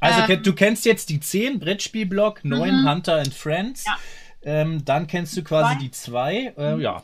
Also, 0.00 0.32
Ähm. 0.32 0.42
Du 0.42 0.54
kennst 0.54 0.84
jetzt 0.84 1.08
die 1.08 1.18
10, 1.18 1.60
Brettspielblock, 1.60 2.44
9 2.44 2.86
Hunter 2.88 3.16
and 3.20 3.32
Friends. 3.32 3.84
Ja. 3.86 3.96
Ähm, 4.42 4.84
dann 4.84 5.06
kennst 5.06 5.36
du 5.36 5.42
quasi 5.42 5.74
Zwei. 5.74 5.80
die 5.80 5.90
2. 5.90 6.54
Äh, 6.58 6.80
ja. 6.82 7.02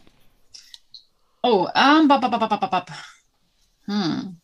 Oh, 1.42 1.66
ähm, 1.74 2.06
bap, 2.06 2.20
bap, 2.20 2.38
bap, 2.38 2.70
bap. 2.70 2.90
Hm. 3.86 4.40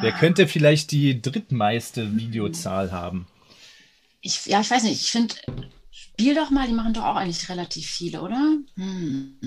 Wer 0.00 0.12
könnte 0.12 0.46
vielleicht 0.46 0.90
die 0.92 1.20
drittmeiste 1.20 2.16
Videozahl 2.16 2.92
haben? 2.92 3.26
Ich, 4.20 4.46
ja, 4.46 4.60
ich 4.60 4.70
weiß 4.70 4.84
nicht. 4.84 5.00
Ich 5.00 5.10
finde, 5.10 5.34
spiel 5.98 6.34
doch 6.34 6.50
mal, 6.50 6.66
die 6.66 6.74
machen 6.74 6.92
doch 6.94 7.04
auch 7.04 7.16
eigentlich 7.16 7.48
relativ 7.48 7.86
viele, 7.86 8.22
oder? 8.22 8.56
Hm. 8.76 9.38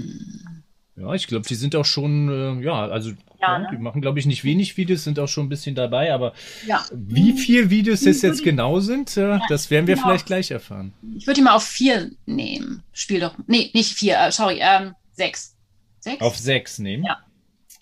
Ja, 0.97 1.13
ich 1.13 1.27
glaube, 1.27 1.47
die 1.47 1.55
sind 1.55 1.75
auch 1.75 1.85
schon, 1.85 2.29
äh, 2.29 2.63
ja, 2.63 2.85
also 2.87 3.11
ja, 3.41 3.59
ne? 3.59 3.69
die 3.71 3.77
machen, 3.77 4.01
glaube 4.01 4.19
ich, 4.19 4.25
nicht 4.25 4.43
wenig 4.43 4.77
Videos, 4.77 5.03
sind 5.03 5.17
auch 5.19 5.27
schon 5.27 5.45
ein 5.45 5.49
bisschen 5.49 5.73
dabei, 5.73 6.13
aber 6.13 6.33
Ja. 6.67 6.85
wie 6.93 7.33
viel 7.33 7.69
Videos 7.69 8.05
es 8.05 8.21
jetzt 8.21 8.43
genau 8.43 8.79
sind, 8.81 9.15
äh, 9.17 9.39
das 9.49 9.71
werden 9.71 9.87
wir 9.87 9.95
genau. 9.95 10.07
vielleicht 10.07 10.25
gleich 10.27 10.51
erfahren. 10.51 10.93
Ich 11.17 11.25
würde 11.25 11.39
die 11.39 11.43
mal 11.43 11.55
auf 11.55 11.63
vier 11.63 12.11
nehmen. 12.25 12.83
Spiel 12.93 13.19
doch. 13.21 13.33
Nee, 13.47 13.71
nicht 13.73 13.93
vier, 13.93 14.19
äh, 14.19 14.31
sorry, 14.31 14.59
ähm, 14.61 14.93
sechs. 15.13 15.55
Sechs? 16.01 16.21
Auf 16.21 16.37
sechs 16.37 16.77
nehmen. 16.77 17.05
Ja. 17.05 17.17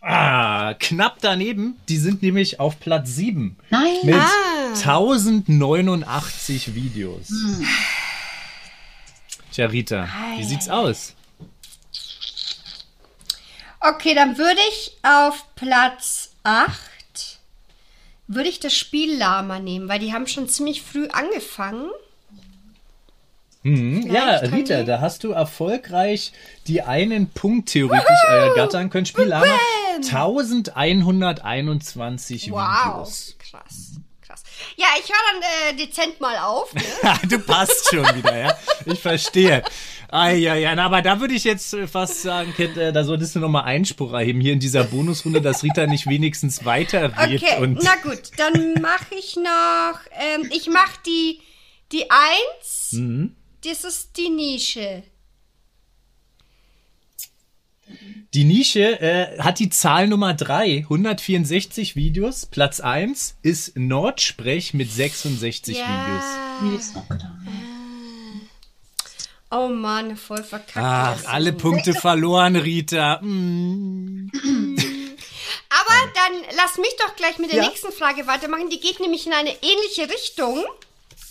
Ah, 0.01 0.75
knapp 0.75 1.17
daneben. 1.19 1.75
Die 1.89 1.97
sind 1.97 2.21
nämlich 2.21 2.59
auf 2.61 2.79
Platz 2.79 3.13
sieben 3.15 3.57
Nein. 3.69 3.95
mit 4.03 4.15
Ah. 4.15 4.73
1089 4.75 6.73
Videos. 6.75 7.27
Hm. 7.29 7.65
Tja, 9.59 9.67
Rita, 9.67 10.07
wie 10.37 10.43
sieht's 10.45 10.69
aus? 10.69 11.15
Okay, 13.81 14.15
dann 14.15 14.37
würde 14.37 14.61
ich 14.69 14.93
auf 15.03 15.43
Platz 15.55 16.31
8 16.43 16.71
würde 18.27 18.47
ich 18.47 18.61
das 18.61 18.73
Spiel 18.73 19.17
Lama 19.17 19.59
nehmen, 19.59 19.89
weil 19.89 19.99
die 19.99 20.13
haben 20.13 20.27
schon 20.27 20.47
ziemlich 20.47 20.81
früh 20.81 21.09
angefangen. 21.09 21.89
Mhm. 23.63 24.09
Ja, 24.09 24.37
Rita, 24.37 24.83
da 24.83 25.01
hast 25.01 25.25
du 25.25 25.31
erfolgreich 25.31 26.31
die 26.67 26.81
einen 26.81 27.29
Punkt 27.29 27.67
theoretisch 27.67 28.23
ergattern 28.29 28.89
können. 28.89 29.07
Spiel 29.07 29.33
aber 29.33 29.59
1121 29.97 32.51
Wow, 32.51 32.59
Videos. 32.59 33.35
krass, 33.37 33.65
krass. 33.65 33.99
Ja, 34.75 34.87
ich 35.01 35.09
höre 35.09 35.17
dann 35.31 35.75
äh, 35.75 35.85
dezent 35.85 36.19
mal 36.19 36.37
auf. 36.37 36.73
Ne? 36.73 36.81
du 37.29 37.39
passt 37.39 37.89
schon 37.89 38.05
wieder, 38.15 38.37
ja. 38.37 38.57
Ich 38.85 38.99
verstehe. 38.99 39.63
Ah, 40.11 40.29
ja, 40.31 40.55
ja, 40.55 40.73
na, 40.73 40.85
aber 40.85 41.01
da 41.03 41.19
würde 41.19 41.35
ich 41.35 41.43
jetzt 41.43 41.73
äh, 41.73 41.85
fast 41.87 42.23
sagen, 42.23 42.53
Kit, 42.55 42.75
äh, 42.77 42.91
da 42.91 43.03
solltest 43.03 43.35
du 43.35 43.39
nochmal 43.39 43.65
Einspruch 43.65 44.11
erheben 44.13 44.41
hier 44.41 44.53
in 44.53 44.59
dieser 44.59 44.83
Bonusrunde, 44.83 45.39
dass 45.41 45.61
Rita 45.63 45.85
nicht 45.85 46.07
wenigstens 46.07 46.65
weiterredet. 46.65 47.43
Okay, 47.43 47.61
und 47.61 47.79
na 47.83 47.95
gut, 48.01 48.31
dann 48.37 48.81
mache 48.81 49.13
ich 49.17 49.35
noch, 49.35 49.99
ähm, 50.13 50.49
ich 50.51 50.67
mache 50.67 50.97
die, 51.05 51.41
die 51.91 52.05
1, 52.09 52.93
Mhm. 52.93 53.35
das 53.63 53.83
ist 53.83 54.17
die 54.17 54.29
Nische. 54.29 55.03
Die 58.35 58.43
Nische 58.43 59.01
äh, 59.01 59.39
hat 59.39 59.57
die 59.57 59.69
Zahl 59.69 60.07
Nummer 60.07 60.35
3, 60.35 60.81
164 60.83 61.95
Videos. 61.95 62.45
Platz 62.45 62.79
1 62.79 63.37
ist 63.41 63.75
Nordsprech 63.75 64.75
mit 64.75 64.91
66 64.91 65.77
Videos. 65.77 66.23
Nee, 66.61 66.75
ist 66.77 66.95
noch 66.95 67.07
da. 67.09 67.37
Oh 69.51 69.67
Mann, 69.69 70.15
voll 70.15 70.43
verkackt. 70.43 70.77
Ach, 70.77 71.17
alle 71.25 71.53
Punkte 71.53 71.93
verloren, 71.95 72.55
Rita. 72.55 73.19
Mm. 73.23 74.29
Aber 75.71 76.11
dann 76.13 76.55
lass 76.55 76.77
mich 76.77 76.95
doch 76.99 77.15
gleich 77.15 77.39
mit 77.39 77.51
der 77.51 77.63
Ja. 77.63 77.67
nächsten 77.69 77.91
Frage 77.91 78.27
weitermachen. 78.27 78.69
Die 78.69 78.79
geht 78.79 78.99
nämlich 78.99 79.25
in 79.25 79.33
eine 79.33 79.49
ähnliche 79.49 80.07
Richtung. 80.07 80.63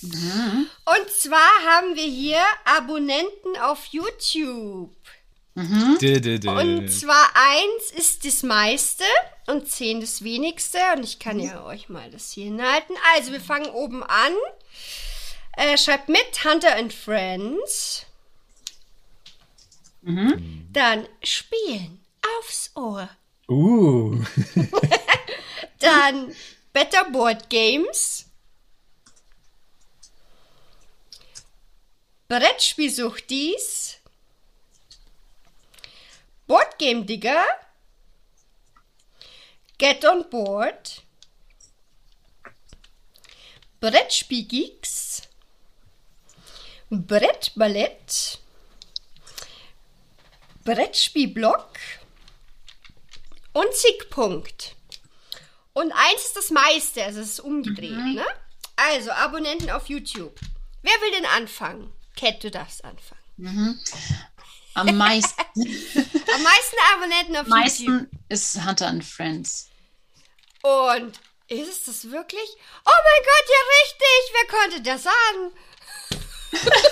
Und 0.03 1.11
zwar 1.17 1.49
haben 1.65 1.95
wir 1.95 2.05
hier 2.05 2.39
Abonnenten 2.65 3.57
auf 3.63 3.85
YouTube. 3.87 4.91
Dö, 6.01 6.21
dö, 6.21 6.39
dö. 6.39 6.51
Und 6.51 6.89
zwar 6.89 7.31
eins 7.35 7.91
ist 7.97 8.25
das 8.25 8.43
meiste 8.43 9.05
und 9.47 9.69
zehn 9.69 10.01
das 10.01 10.23
wenigste. 10.23 10.79
Und 10.97 11.05
ich 11.05 11.19
kann 11.19 11.41
ja 11.41 11.65
euch 11.65 11.89
mal 11.89 12.11
das 12.11 12.31
hier 12.31 12.45
hinhalten. 12.45 12.97
Also 13.15 13.33
wir 13.33 13.41
fangen 13.41 13.71
oben 13.71 14.05
an. 14.05 14.33
Äh, 15.57 15.77
schreibt 15.77 16.09
mit 16.09 16.45
Hunter 16.45 16.77
and 16.77 16.93
Friends. 16.93 18.07
Dann 20.73 21.09
spielen 21.23 22.01
aufs 22.39 22.71
Ohr. 22.77 23.11
Uh. 23.49 24.23
Dann 25.81 26.33
Better 26.73 27.11
Board 27.11 27.51
Games. 27.51 28.27
Brettspielsuchtis. 32.29 33.98
Board 36.49 36.79
Game 36.79 37.07
Digger. 37.07 37.45
Get 39.79 40.05
on 40.05 40.29
Board. 40.29 41.03
Brettspielgeeks. 43.81 45.23
Brettballett. 46.91 48.39
Brettspielblock. 50.65 51.79
Und 53.53 53.73
Siegpunkt. 53.75 54.75
Und 55.75 55.93
eins 55.93 56.25
ist 56.25 56.37
das 56.37 56.51
meiste, 56.51 57.05
also 57.05 57.21
es 57.21 57.31
ist 57.31 57.41
umgedreht, 57.41 57.93
ne? 57.93 58.27
Also, 58.75 59.13
Abonnenten 59.13 59.71
auf 59.71 59.89
YouTube. 59.89 60.39
Wer 60.83 60.93
will 60.93 61.11
denn 61.13 61.27
anfangen? 61.27 61.93
Cat, 62.17 62.43
du 62.43 62.51
darfst 62.51 62.85
anfangen. 62.85 63.81
Am 64.79 64.97
meisten, 64.97 65.41
Am 65.57 66.43
meisten 66.43 66.77
Abonnenten 66.95 67.37
auf 67.37 67.47
YouTube. 67.47 67.49
meisten 67.49 68.11
ist 68.29 68.65
Hunter 68.65 68.87
and 68.89 69.05
Friends. 69.05 69.69
Und 70.63 71.19
ist 71.49 71.69
es 71.69 71.85
das 71.85 72.11
wirklich? 72.11 72.49
Oh 72.85 73.01
mein 73.05 73.23
Gott, 73.25 73.47
ja 73.49 73.63
richtig! 73.81 74.33
Wer 74.35 74.59
konnte 74.59 74.83
das 74.83 75.07
ahnen? 75.07 75.53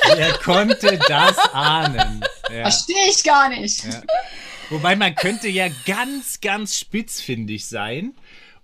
Wer 0.16 0.38
konnte 0.38 0.98
das 1.08 1.38
ahnen? 1.52 2.24
Ja. 2.50 2.62
Verstehe 2.62 3.08
ich 3.08 3.22
gar 3.22 3.48
nicht. 3.48 3.84
Wobei 4.70 4.96
man 4.96 5.14
könnte 5.14 5.48
ja 5.48 5.68
ganz, 5.86 6.40
ganz 6.40 6.78
spitzfindig 6.78 7.66
sein 7.66 8.14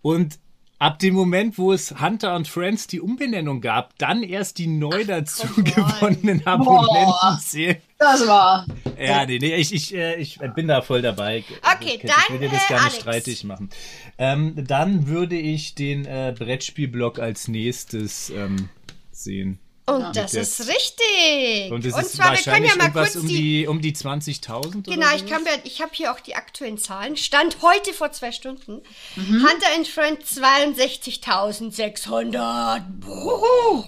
und 0.03 0.39
ab 0.83 0.99
dem 0.99 1.15
Moment, 1.15 1.59
wo 1.59 1.73
es 1.73 2.01
Hunter 2.01 2.35
und 2.35 2.49
Friends 2.49 2.89
die 2.89 3.01
Umbenennung 3.01 3.61
gab, 3.61 3.97
dann 3.99 4.25
erst 4.25 4.59
die 4.59 4.67
neu 4.67 5.05
dazu 5.05 5.47
gewonnenen 5.63 6.45
Abonnenten 6.45 7.39
zählen. 7.39 7.77
Das 7.99 8.27
war. 8.27 8.67
Ja, 8.99 9.25
nee, 9.25 9.39
nee, 9.39 9.55
ich, 9.55 9.73
ich, 9.73 9.95
äh, 9.95 10.17
ich 10.17 10.41
bin 10.57 10.67
da 10.67 10.83
voll 10.83 11.01
dabei. 11.01 11.45
Okay, 11.63 11.99
ich 11.99 12.03
will 12.03 12.11
dann, 12.29 12.41
dir 12.41 12.49
das 12.49 12.65
äh, 12.65 12.69
gar 12.69 12.85
nicht 12.85 12.85
Alex. 12.85 12.97
streitig 12.97 13.45
machen. 13.45 13.71
Ähm, 14.19 14.55
dann 14.57 15.07
würde 15.07 15.37
ich 15.37 15.77
den 15.77 16.05
äh, 16.05 16.35
Brettspielblock 16.37 17.21
als 17.21 17.47
nächstes 17.47 18.31
ähm, 18.31 18.69
sehen. 19.13 19.61
Und 19.85 20.15
das 20.17 20.31
der- 20.33 20.43
ist 20.43 20.61
richtig. 20.69 21.73
Und 21.73 21.85
es 21.85 21.97
ist 21.97 22.13
zwar, 22.17 22.31
wir 22.33 22.39
können 22.43 22.67
ja 22.67 22.77
mal 22.77 22.93
kurz 22.93 23.17
um 23.17 23.27
die, 23.27 23.37
die, 23.37 23.67
um 23.67 23.81
die 23.81 23.93
20.000 23.93 24.85
Genau, 24.85 25.07
oder 25.07 25.15
ich, 25.17 25.23
so? 25.23 25.27
kann 25.29 25.43
mir, 25.43 25.59
ich 25.65 25.81
habe 25.83 25.91
hier 25.93 26.13
auch 26.13 26.21
die 26.21 26.37
aktuellen 26.37 26.79
Zahlen. 26.79 27.17
Stand 27.17 27.63
heute 27.63 27.93
vor 27.93 28.13
zwei 28.13 28.31
Stunden. 28.31 28.81
Mhm. 29.17 29.45
Hunter 29.47 29.67
and 29.77 29.89
Friend 29.89 30.23
62.600. 30.25 32.83
Wuhu. 33.01 33.85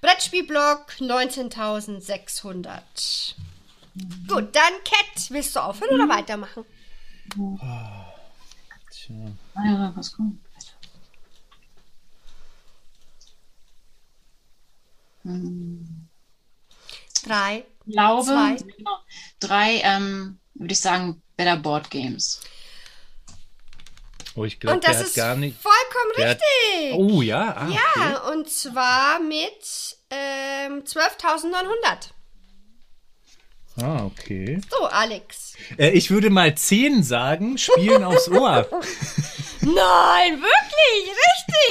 Brettspielblock 0.00 0.94
19.600. 1.00 3.34
Gut, 4.26 4.56
dann 4.56 4.72
Cat. 4.84 5.28
Willst 5.30 5.54
du 5.54 5.60
aufhören 5.60 5.98
Mhm. 5.98 6.04
oder 6.04 6.08
weitermachen? 6.16 6.64
Tja. 8.90 9.14
Ah 9.54 9.64
ja, 9.66 9.92
was 9.94 10.12
kommt? 10.12 10.38
Drei. 17.24 17.64
Ich 17.86 17.92
glaube, 17.92 18.24
Zwei. 18.24 18.54
genau, 18.56 18.98
drei, 19.40 19.80
ähm, 19.84 20.38
würde 20.54 20.72
ich 20.72 20.80
sagen, 20.80 21.22
Better 21.36 21.56
Board 21.56 21.90
Games. 21.90 22.40
Oh, 24.36 24.44
ich 24.44 24.60
glaube, 24.60 24.76
Und 24.76 24.84
der 24.84 24.90
das 24.92 25.00
hat 25.00 25.06
ist 25.08 25.16
gar 25.16 25.34
nicht. 25.36 25.56
vollkommen 25.60 26.12
der 26.16 26.30
hat- 26.30 26.40
richtig. 26.40 26.94
Oh 26.98 27.20
ja, 27.22 27.56
ah, 27.56 27.68
Ja, 27.68 28.20
Okay. 28.22 28.32
und 28.38 28.48
zwar 28.48 29.18
mit 29.18 29.96
ähm, 30.10 30.84
12.900. 30.84 32.10
Ah, 33.82 34.04
okay. 34.04 34.60
So, 34.70 34.86
Alex. 34.86 35.54
Äh, 35.78 35.90
ich 35.90 36.10
würde 36.10 36.30
mal 36.30 36.54
10 36.54 37.02
sagen, 37.02 37.58
spielen 37.58 38.04
aufs 38.04 38.28
Ohr. 38.28 38.68
Nein, 39.62 40.42
wirklich, 40.42 41.14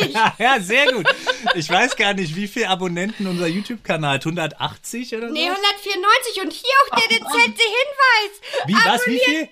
richtig. 0.04 0.16
ja, 0.16 0.36
ja, 0.40 0.60
sehr 0.60 0.92
gut. 0.92 1.08
Ich 1.56 1.70
weiß 1.70 1.96
gar 1.96 2.14
nicht, 2.14 2.36
wie 2.36 2.48
viele 2.48 2.70
Abonnenten 2.70 3.28
unser 3.28 3.48
YouTube-Kanal 3.48 4.16
hat. 4.16 4.26
180 4.26 5.16
oder 5.16 5.28
so? 5.30 5.34
Nee, 5.34 5.50
194 5.50 6.42
und 6.42 6.54
hier 6.54 6.70
auch 6.86 6.96
der 6.98 7.08
dezente 7.08 7.64
Hinweis. 7.64 8.68
Wie, 8.68 8.74
was, 8.74 9.08
wie 9.08 9.20
viel? 9.20 9.50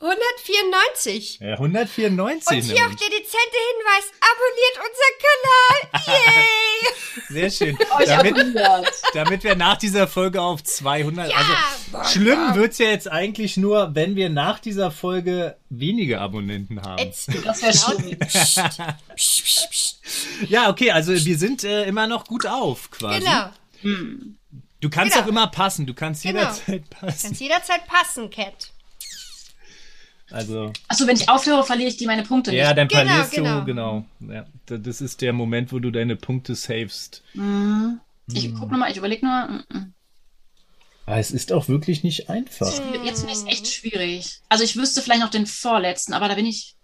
194. 0.00 1.38
Ja, 1.40 1.52
194 1.54 2.56
Und 2.58 2.62
hier 2.64 2.84
auch 2.84 2.94
der 2.94 3.08
dezente 3.08 3.58
Hinweis. 3.70 4.12
Abonniert 4.20 4.76
unseren 4.90 5.14
Kanal. 6.02 6.24
Yay. 6.24 6.50
Sehr 7.28 7.50
schön. 7.50 7.78
Damit, 8.06 8.36
damit 9.14 9.44
wir 9.44 9.54
nach 9.54 9.76
dieser 9.78 10.06
Folge 10.08 10.42
auf 10.42 10.62
200, 10.62 11.30
Ja, 11.30 11.36
also 11.92 12.10
schlimm 12.12 12.54
wird's 12.54 12.78
ja 12.78 12.86
jetzt 12.86 13.08
eigentlich 13.10 13.56
nur, 13.56 13.94
wenn 13.94 14.16
wir 14.16 14.28
nach 14.30 14.58
dieser 14.58 14.90
Folge 14.90 15.56
wenige 15.70 16.20
Abonnenten 16.20 16.82
haben. 16.82 16.98
Jetzt. 17.02 17.28
Das 17.44 17.62
wäre 17.62 17.72
schlimm. 17.74 18.18
Psst, 18.18 18.60
psst, 19.16 19.42
psst, 19.44 19.70
psst. 19.70 20.00
Ja, 20.48 20.68
okay, 20.70 20.90
also 20.90 21.12
wir 21.12 21.38
sind 21.38 21.64
äh, 21.64 21.84
immer 21.84 22.06
noch 22.06 22.26
gut 22.26 22.46
auf 22.46 22.90
quasi. 22.90 23.20
Genau. 23.20 23.50
Du 24.80 24.90
kannst 24.90 25.14
Genau. 25.14 25.24
auch 25.24 25.28
immer 25.28 25.46
passen, 25.46 25.86
du 25.86 25.94
kannst 25.94 26.22
Genau. 26.24 26.40
jederzeit 26.40 26.90
passen. 26.90 27.22
Kannst 27.28 27.40
jederzeit 27.40 27.86
passen, 27.86 28.28
Cat. 28.30 28.70
Also, 30.30 30.72
Achso, 30.88 31.06
wenn 31.06 31.16
ich 31.16 31.28
aufhöre, 31.28 31.64
verliere 31.64 31.88
ich 31.90 31.96
die 31.96 32.06
meine 32.06 32.22
Punkte 32.22 32.54
ja, 32.54 32.68
nicht. 32.68 32.78
dann 32.78 32.88
Genau, 32.88 33.04
verlierst 33.04 33.32
genau. 33.32 33.58
du, 33.60 33.64
genau. 33.66 34.04
Ja, 34.20 34.46
d- 34.70 34.78
das 34.78 35.00
ist 35.00 35.20
der 35.20 35.32
Moment, 35.32 35.72
wo 35.72 35.78
du 35.78 35.90
deine 35.90 36.16
Punkte 36.16 36.54
savest. 36.54 37.22
Mhm. 37.34 38.00
Ich 38.32 38.54
guck 38.54 38.70
nochmal, 38.70 38.90
ich 38.90 38.96
überlege 38.96 39.26
nur. 39.26 39.46
mm, 39.48 39.64
mm. 39.76 39.94
Aber 41.06 41.18
es 41.18 41.30
ist 41.30 41.52
auch 41.52 41.68
wirklich 41.68 42.02
nicht 42.02 42.30
einfach. 42.30 42.66
Jetzt 43.04 43.20
finde 43.20 43.32
ich 43.34 43.38
es 43.40 43.44
echt 43.46 43.66
schwierig. 43.68 44.40
Also 44.48 44.64
ich 44.64 44.76
wüsste 44.76 45.02
vielleicht 45.02 45.20
noch 45.20 45.30
den 45.30 45.46
vorletzten, 45.46 46.14
aber 46.14 46.28
da 46.28 46.34
bin 46.34 46.46
ich. 46.46 46.74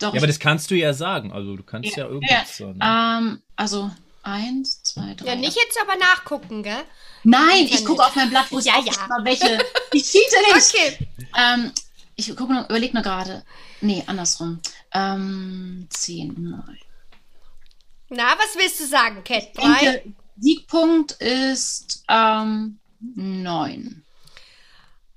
Doch. 0.00 0.12
Ja, 0.12 0.18
aber 0.20 0.26
das 0.26 0.40
kannst 0.40 0.68
du 0.72 0.74
ja 0.74 0.92
sagen. 0.92 1.32
Also, 1.32 1.54
du 1.56 1.62
kannst 1.62 1.90
ja, 1.96 2.04
ja, 2.04 2.10
irgendwas 2.10 2.56
sagen. 2.56 2.78
ne? 2.78 3.18
ähm, 3.38 3.42
also 3.54 3.90
eins, 4.24 4.82
zwei, 4.82 5.14
drei. 5.14 5.28
Ja, 5.28 5.36
nicht 5.36 5.54
jetzt 5.56 5.78
aber 5.80 5.96
nachgucken, 5.96 6.64
gell? 6.64 6.82
Nein, 7.22 7.66
ich 7.70 7.84
gucke 7.84 8.04
auf 8.04 8.16
mein 8.16 8.28
Blatt, 8.30 8.46
wo 8.50 8.58
ich 8.58 8.64
Ja, 8.64 8.80
ja, 8.84 8.92
ja. 8.92 9.06
mal 9.08 9.24
welche. 9.24 9.58
Ich 9.92 10.02
cheate 10.02 10.36
nicht. 10.52 10.74
Okay. 10.74 11.08
Ähm, 11.38 11.70
ich 12.16 12.34
gucke 12.34 12.52
nur, 12.52 12.64
überlege 12.64 12.94
nur 12.94 13.02
gerade. 13.02 13.44
Nee, 13.80 14.02
andersrum. 14.06 14.60
Ähm, 14.92 15.86
zehn, 15.90 16.34
neun. 16.36 16.78
Na, 18.08 18.36
was 18.38 18.56
willst 18.56 18.80
du 18.80 18.86
sagen, 18.86 19.22
Cat? 19.22 19.48
Siegpunkt 20.38 21.12
ist 21.12 22.04
ähm, 22.08 22.78
neun. 23.14 24.02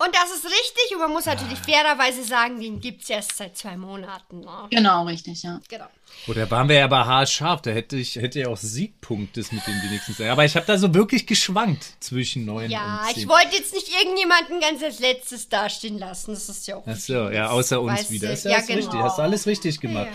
Und 0.02 0.16
das 0.16 0.32
ist 0.34 0.46
richtig. 0.46 0.94
Und 0.94 1.00
man 1.00 1.12
muss 1.12 1.26
natürlich 1.26 1.58
fairerweise 1.60 2.24
sagen, 2.24 2.60
den 2.62 2.80
gibt 2.80 3.04
es 3.04 3.10
erst 3.10 3.36
seit 3.36 3.58
zwei 3.58 3.76
Monaten. 3.76 4.40
Ne? 4.40 4.68
Genau, 4.72 5.06
richtig, 5.06 5.44
ja. 5.44 5.60
Genau. 5.68 5.88
Oder 6.28 6.50
waren 6.50 6.70
wir 6.70 6.78
ja 6.78 6.86
aber 6.86 7.06
haarscharf. 7.06 7.62
Da 7.62 7.72
hätte 7.72 7.98
ich 7.98 8.16
hätte 8.16 8.40
ja 8.40 8.48
auch 8.48 8.58
Siegpunkte 8.58 9.42
mit 9.52 9.68
den 9.68 9.82
wenigsten 9.84 10.14
sein. 10.14 10.30
Aber 10.30 10.46
ich 10.46 10.56
habe 10.56 10.66
da 10.66 10.78
so 10.78 10.94
wirklich 10.94 11.28
geschwankt 11.28 11.86
zwischen 12.00 12.46
neun 12.46 12.72
Ja, 12.72 13.02
und 13.08 13.14
zehn. 13.14 13.24
ich 13.24 13.30
wollte 13.30 13.58
jetzt 13.58 13.74
nicht 13.74 13.90
irgendjemanden 13.90 14.62
ganz 14.62 14.82
als 14.82 15.00
letztes 15.00 15.50
dastehen 15.50 16.00
lassen. 16.00 16.34
Das 16.34 16.48
ist 16.48 16.66
ja 16.68 16.78
auch. 16.78 16.84
Ach 16.88 16.96
so, 16.96 17.30
ja, 17.30 17.50
außer 17.50 17.82
uns 17.82 18.10
wieder. 18.10 18.28
du, 18.30 18.34
Ist 18.34 18.46
ja, 18.46 18.52
ja, 18.52 18.58
alles 18.58 18.68
genau. 18.68 18.80
richtig. 18.80 19.00
Hast 19.02 19.18
du 19.18 19.22
alles 19.22 19.48
richtig 19.48 19.80
gemacht. 19.82 20.08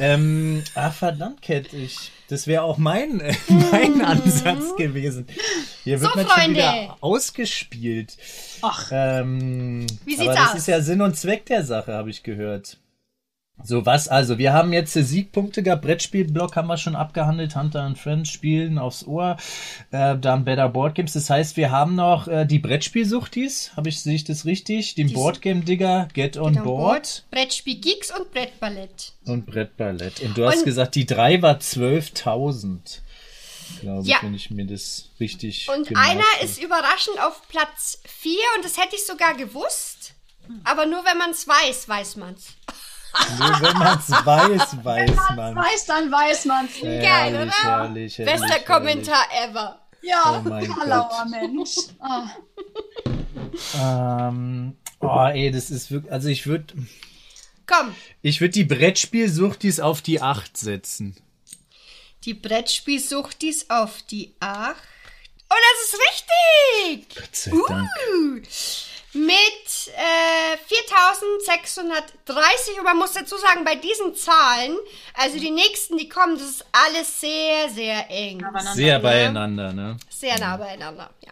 Ähm, 0.00 0.62
ah, 0.74 0.90
verdammt, 0.90 1.42
Cat, 1.42 1.72
ich, 1.72 2.12
das 2.32 2.46
wäre 2.46 2.62
auch 2.62 2.78
mein, 2.78 3.20
äh, 3.20 3.34
mein 3.70 4.02
Ansatz 4.04 4.74
gewesen. 4.76 5.26
Hier 5.84 6.00
wird 6.00 6.14
Mhm. 6.16 6.18
So, 6.20 6.24
man 6.24 6.26
schon 6.28 6.36
Freunde. 6.42 6.56
wieder 6.56 6.96
ausgespielt. 7.00 8.16
Ach, 8.62 8.90
Ähm, 8.92 9.86
Wie 10.04 10.14
aber 10.14 10.22
sieht's 10.24 10.34
das 10.36 10.50
aus? 10.52 10.58
ist 10.58 10.68
ja 10.68 10.80
Sinn 10.80 11.02
und 11.02 11.16
Zweck 11.16 11.46
der 11.46 11.64
Sache, 11.64 11.92
habe 11.92 12.10
ich 12.10 12.22
gehört. 12.22 12.78
So, 13.64 13.86
was 13.86 14.08
also? 14.08 14.38
Wir 14.38 14.52
haben 14.52 14.72
jetzt 14.72 14.92
Siegpunkte 14.94 15.62
gehabt. 15.62 15.82
Brettspielblock 15.82 16.56
haben 16.56 16.66
wir 16.68 16.76
schon 16.76 16.96
abgehandelt. 16.96 17.54
Hunter 17.56 17.82
and 17.82 17.96
Friends 17.98 18.30
spielen 18.30 18.78
aufs 18.78 19.06
Ohr. 19.06 19.36
Äh, 19.92 20.18
dann 20.18 20.44
Better 20.44 20.68
Board 20.68 20.94
Games. 20.96 21.12
Das 21.12 21.30
heißt, 21.30 21.56
wir 21.56 21.70
haben 21.70 21.94
noch 21.94 22.26
äh, 22.28 22.44
die 22.44 22.58
Brettspielsuchtis. 22.58 23.72
Habe 23.76 23.88
ich, 23.88 24.00
sehe 24.00 24.14
ich 24.16 24.24
das 24.24 24.44
richtig? 24.44 24.94
Den 24.96 25.08
Die- 25.08 25.14
Boardgame 25.14 25.60
Digger, 25.62 26.08
Get 26.14 26.36
on, 26.36 26.52
Get 26.54 26.60
on 26.62 26.64
Board. 26.64 26.82
Board, 26.92 27.24
Brettspiel 27.30 27.76
Geeks 27.80 28.10
und 28.18 28.32
Brettballett. 28.32 29.12
Und 29.26 29.46
Brettballett. 29.46 30.20
Und 30.20 30.36
du 30.36 30.46
hast 30.46 30.58
Und- 30.58 30.64
gesagt, 30.64 30.94
die 30.94 31.06
drei 31.06 31.40
war 31.42 31.58
12.000. 31.60 33.00
Glaube 33.80 34.06
Ja. 34.06 34.16
ich, 34.18 34.22
wenn 34.22 34.34
ich 34.34 34.50
mir 34.50 34.66
das 34.66 35.08
richtig 35.18 35.68
Und 35.74 35.88
einer 35.96 36.20
hab. 36.22 36.42
ist 36.44 36.62
überraschend 36.62 37.18
auf 37.24 37.40
Platz 37.48 38.00
4 38.06 38.32
und 38.56 38.64
das 38.64 38.76
hätte 38.76 38.96
ich 38.96 39.06
sogar 39.06 39.34
gewusst. 39.34 40.14
Aber 40.64 40.86
nur 40.86 41.04
wenn 41.04 41.16
man 41.18 41.30
es 41.30 41.46
weiß, 41.48 41.88
weiß 41.88 42.16
man 42.16 42.34
es. 42.34 42.48
Nur 43.38 43.60
wenn 43.60 43.78
man 43.78 43.98
es 43.98 44.10
weiß, 44.26 44.84
weiß 44.84 45.16
man. 45.36 45.56
weiß, 45.56 45.86
dann 45.86 46.10
weiß 46.10 46.44
man's. 46.46 46.70
Geil, 46.80 47.02
Herrlich, 47.02 47.40
oder? 47.42 47.52
herrlich, 47.62 48.18
herrlich, 48.18 48.32
Bester 48.32 48.48
herrlich. 48.48 48.66
Kommentar 48.66 49.24
ever. 49.44 49.78
Ja, 50.02 50.42
Oh 50.44 50.50
Halauer 50.80 51.26
Mensch. 51.30 51.76
Ah. 52.00 52.28
Ähm, 53.78 54.76
oh, 55.00 55.26
ey, 55.32 55.50
das 55.50 55.70
ist 55.70 55.90
wirklich, 55.90 56.12
also 56.12 56.28
ich 56.28 56.46
würde, 56.46 56.74
Komm, 57.66 57.94
ich 58.22 58.40
würde 58.40 58.52
die 58.52 58.64
Brettspielsuchtis 58.64 59.78
auf 59.80 60.02
die 60.02 60.20
8 60.20 60.56
setzen. 60.56 61.16
die 62.24 62.34
Brettspielsuchtis 62.34 63.70
auf 63.70 64.02
die 64.02 64.34
8. 64.40 64.74
Und 65.48 65.58
das 65.70 65.88
ist 65.88 66.00
richtig! 66.98 67.16
Gott 67.16 67.36
sei 67.36 67.50
Dank. 67.68 67.88
Uh, 68.14 68.40
mit 69.14 69.92
äh, 69.94 70.56
4630 70.66 72.78
und 72.78 72.84
man 72.84 72.98
muss 72.98 73.12
dazu 73.12 73.36
sagen, 73.36 73.64
bei 73.64 73.74
diesen 73.74 74.14
Zahlen, 74.14 74.76
also 75.14 75.38
die 75.38 75.50
nächsten, 75.50 75.98
die 75.98 76.08
kommen, 76.08 76.38
das 76.38 76.48
ist 76.48 76.64
alles 76.72 77.20
sehr, 77.20 77.68
sehr 77.70 78.08
eng. 78.10 78.44
Sehr 78.74 78.98
beieinander, 79.00 79.72
ne? 79.72 79.96
Sehr 80.08 80.38
nah 80.38 80.56
beieinander, 80.56 81.10
ja. 81.20 81.30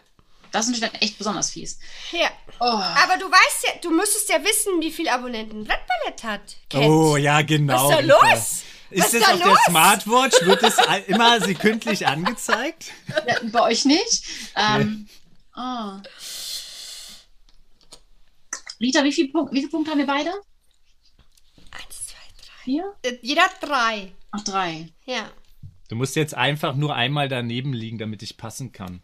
Das 0.51 0.65
ist 0.65 0.71
natürlich 0.73 0.91
dann 0.91 1.01
echt 1.01 1.17
besonders 1.17 1.49
fies. 1.51 1.79
Ja. 2.11 2.29
Oh. 2.59 2.65
Aber 2.65 3.17
du 3.17 3.25
weißt 3.31 3.63
ja, 3.63 3.69
du 3.81 3.89
müsstest 3.89 4.27
ja 4.29 4.43
wissen, 4.43 4.81
wie 4.81 4.91
viel 4.91 5.07
Abonnenten 5.07 5.63
Brettballett 5.63 6.23
hat. 6.23 6.41
Cat. 6.69 6.81
Oh, 6.81 7.15
ja, 7.15 7.41
genau. 7.41 7.87
Was 7.89 7.99
ist 7.99 8.09
da 8.09 8.11
los? 8.29 8.63
Ist 8.89 9.03
Was 9.05 9.11
das 9.11 9.21
da 9.21 9.33
auf 9.35 9.45
los? 9.45 9.57
der 9.57 9.71
Smartwatch? 9.71 10.41
Wird 10.45 10.61
es 10.63 10.77
all- 10.77 11.03
immer 11.07 11.39
sekündlich 11.39 12.05
angezeigt? 12.05 12.87
Ja, 13.25 13.35
bei 13.43 13.61
euch 13.61 13.85
nicht? 13.85 14.25
Ähm, 14.57 15.07
oh. 15.55 15.91
Rita, 18.81 19.03
wie 19.03 19.11
viele 19.13 19.29
Punkt, 19.31 19.53
wie 19.53 19.61
viel 19.61 19.69
Punkte 19.69 19.91
haben 19.91 19.99
wir 19.99 20.07
beide? 20.07 20.31
Eins, 21.71 22.07
zwei, 22.07 22.17
drei. 22.37 22.63
Vier? 22.63 22.95
Äh, 23.03 23.17
Jeder 23.21 23.43
hat 23.43 23.61
drei. 23.61 24.11
Ach, 24.31 24.43
drei. 24.43 24.89
Ja. 25.05 25.29
Du 25.89 25.95
musst 25.95 26.15
jetzt 26.15 26.33
einfach 26.33 26.75
nur 26.75 26.95
einmal 26.95 27.27
daneben 27.29 27.73
liegen, 27.73 27.97
damit 27.97 28.23
ich 28.23 28.37
passen 28.37 28.71
kann. 28.71 29.01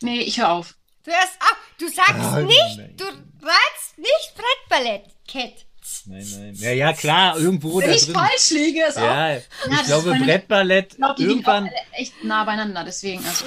Nee, 0.00 0.20
ich 0.20 0.38
höre 0.38 0.50
auf. 0.52 0.76
Du 1.04 1.10
hörst 1.10 1.40
auf. 1.40 1.56
Du 1.78 1.88
sagst 1.88 2.14
Ah, 2.14 2.40
nicht, 2.42 2.76
nein. 2.76 2.94
du 2.96 3.04
reizt 3.04 3.98
nicht 3.98 4.34
Brettballett, 4.36 5.04
Cat. 5.26 5.66
Nein, 6.06 6.26
nein. 6.38 6.54
Ja, 6.54 6.70
ja, 6.72 6.92
klar, 6.92 7.38
irgendwo 7.38 7.78
Wenn 7.80 7.88
da 7.88 7.94
ich 7.94 8.04
drin. 8.04 8.14
falsch 8.14 8.50
liege, 8.50 8.84
ist 8.88 8.96
auch. 8.98 9.02
Ja, 9.02 9.36
ich 9.36 9.42
glaube, 9.86 10.10
meine- 10.10 10.24
Brettballett 10.24 10.96
auch 11.02 11.18
irgendwann 11.18 11.64
alle 11.64 11.74
echt 11.92 12.24
nah 12.24 12.44
beieinander, 12.44 12.84
deswegen. 12.84 13.24
Also, 13.24 13.44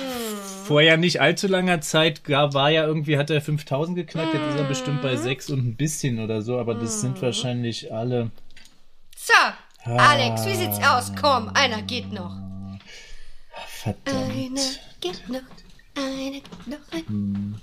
vor 0.66 0.82
ja 0.82 0.96
nicht 0.98 1.20
allzu 1.22 1.48
langer 1.48 1.82
Zeit 1.82 2.24
gab, 2.24 2.54
war 2.54 2.70
ja 2.70 2.86
irgendwie, 2.86 3.18
hat 3.18 3.30
er 3.30 3.42
5000 3.42 3.96
geknackt, 3.98 4.34
jetzt 4.34 4.48
ist 4.54 4.58
er 4.60 4.66
bestimmt 4.66 5.02
bei 5.02 5.16
6 5.16 5.50
und 5.50 5.60
ein 5.66 5.76
bisschen 5.76 6.20
oder 6.20 6.42
so, 6.42 6.60
aber 6.60 6.76
das 6.76 7.02
sind 7.02 7.22
wahrscheinlich 7.22 7.92
alle. 7.94 8.30
So, 9.18 9.34
Alex, 9.92 10.46
wie 10.46 10.56
sieht's 10.56 10.80
aus? 10.86 11.12
Komm, 11.20 11.50
einer 11.54 11.82
geht 11.82 12.12
noch. 12.14 12.36
Verdammt. 13.68 14.08
Einer 14.08 14.62
geht 15.02 15.30
noch. 15.30 15.42
Einer 15.96 16.32
geht 16.32 16.68
noch. 16.68 16.78
Ein. 16.92 17.62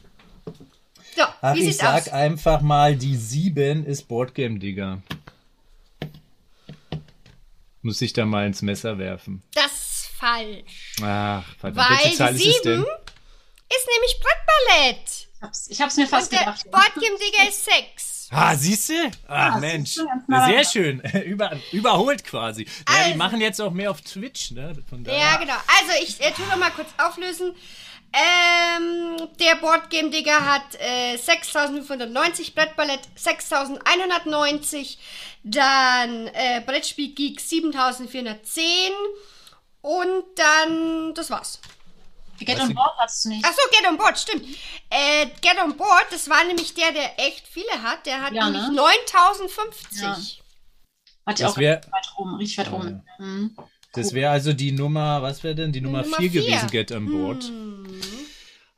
So, 1.17 1.23
Ach, 1.43 1.55
wie 1.55 1.69
ich 1.69 1.77
sag 1.77 2.03
aus? 2.03 2.09
einfach 2.09 2.61
mal, 2.61 2.97
die 2.97 3.17
7 3.17 3.85
ist 3.85 4.09
Boardgame 4.09 4.59
Digger. 4.59 5.03
Muss 7.83 8.01
ich 8.03 8.13
da 8.13 8.27
mal 8.27 8.47
ins 8.47 8.63
Messer 8.63 8.99
werfen. 8.99 9.43
Das 9.55 9.67
ist 9.73 10.11
falsch. 10.19 10.97
Ach, 11.03 11.45
verdammt. 11.59 11.89
Weil 11.91 11.99
Welche 12.05 12.17
Zahl 12.17 12.35
die 12.35 12.49
ist 12.49 12.57
es 12.57 12.63
denn? 12.63 12.81
7 12.81 12.87
ist 13.73 13.89
nämlich 13.95 14.21
Brettballett. 14.21 15.29
ich 15.71 15.81
hab's, 15.81 15.97
mir 15.97 16.07
fast 16.07 16.33
Und 16.33 16.39
gedacht. 16.39 16.71
Boardgame 16.71 17.17
Digger 17.19 17.49
ist 17.49 17.65
6. 17.65 18.29
Ah, 18.33 18.55
siehst 18.55 18.91
du? 18.91 19.11
Ach, 19.27 19.53
das 19.55 19.61
Mensch. 19.61 19.95
Sehr 20.29 20.65
schön. 20.65 21.01
Über, 21.25 21.57
überholt 21.73 22.23
quasi. 22.23 22.65
Ja, 22.65 22.71
die 22.99 23.03
Also. 23.05 23.17
machen 23.17 23.41
jetzt 23.41 23.61
auch 23.61 23.73
mehr 23.73 23.91
auf 23.91 24.03
Twitch, 24.03 24.53
ne? 24.53 24.73
Ja, 25.07 25.37
genau. 25.39 25.55
Also, 25.81 26.03
ich 26.03 26.21
äh, 26.21 26.31
tu 26.33 26.43
noch 26.43 26.57
mal 26.57 26.71
kurz 26.71 26.91
auflösen. 26.99 27.55
Ähm, 28.13 29.29
der 29.39 29.57
Boardgame 29.57 30.11
Digger 30.11 30.45
hat 30.45 30.75
äh, 30.81 31.17
6590, 31.17 32.55
Brettballett 32.55 33.01
6190, 33.15 34.99
dann 35.45 36.27
äh, 36.29 36.61
Brettspiel 36.67 37.15
Geek 37.15 37.41
7410 37.41 38.93
und 39.83 40.25
dann, 40.37 41.15
das 41.15 41.31
war's. 41.31 41.61
Get 42.41 42.59
on 42.59 42.75
Board 42.75 42.93
hast 42.99 43.25
du 43.25 43.29
nicht. 43.29 43.45
Ach 43.47 43.53
so, 43.53 43.61
Get 43.71 43.87
on 43.89 43.99
Board, 43.99 44.19
stimmt. 44.19 44.45
Äh, 44.89 45.27
Get 45.43 45.59
on 45.63 45.77
Board, 45.77 46.07
das 46.11 46.29
war 46.31 46.43
nämlich 46.45 46.73
der, 46.75 46.91
der 46.93 47.19
echt 47.21 47.47
viele 47.47 47.83
hat. 47.83 48.07
Der 48.07 48.23
hat 48.23 48.33
Ja, 48.33 48.49
nämlich 48.49 48.69
ne? 48.69 48.75
9050. 48.77 50.01
Ja. 50.01 50.19
Warte 51.27 51.43
Das 51.43 51.53
auch 51.53 51.59
wär- 51.59 51.77
richtig 51.77 51.93
weit 51.93 52.09
oben, 52.17 52.35
richtig 52.37 52.59
weit 52.59 52.73
oben. 52.73 53.03
Mhm. 53.19 53.57
Das 53.93 54.15
wäre 54.15 54.31
also 54.33 54.53
die 54.55 54.73
Nummer, 54.73 55.21
was 55.21 55.43
wäre 55.45 55.55
denn? 55.55 55.73
Die 55.73 55.81
Nummer 55.83 56.03
Nummer 56.03 56.17
4 56.17 56.31
vier. 56.31 56.43
gewesen, 56.43 56.71
Get 56.71 56.93
on 56.93 57.11
Board. 57.11 57.45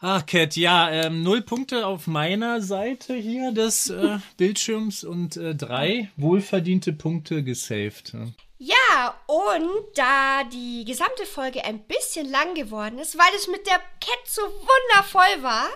Ach, 0.04 0.26
Cat, 0.26 0.56
ja, 0.56 0.90
ähm, 0.90 1.22
null 1.22 1.42
Punkte 1.42 1.86
auf 1.86 2.08
meiner 2.08 2.60
Seite 2.60 3.14
hier 3.14 3.52
des 3.52 3.88
äh, 3.88 4.18
Bildschirms 4.36 5.04
und 5.04 5.36
äh, 5.36 5.54
drei 5.54 6.10
wohlverdiente 6.16 6.92
Punkte 6.92 7.44
gesaved. 7.44 8.12
Ja. 8.12 8.26
Ja, 8.58 9.14
und 9.26 9.68
da 9.94 10.42
die 10.42 10.84
gesamte 10.84 11.24
Folge 11.24 11.64
ein 11.64 11.84
bisschen 11.84 12.28
lang 12.28 12.54
geworden 12.54 12.98
ist, 12.98 13.16
weil 13.16 13.32
es 13.36 13.46
mit 13.46 13.64
der 13.68 13.78
Cat 13.78 14.26
so 14.26 14.42
wundervoll 14.42 15.42
war, 15.44 15.68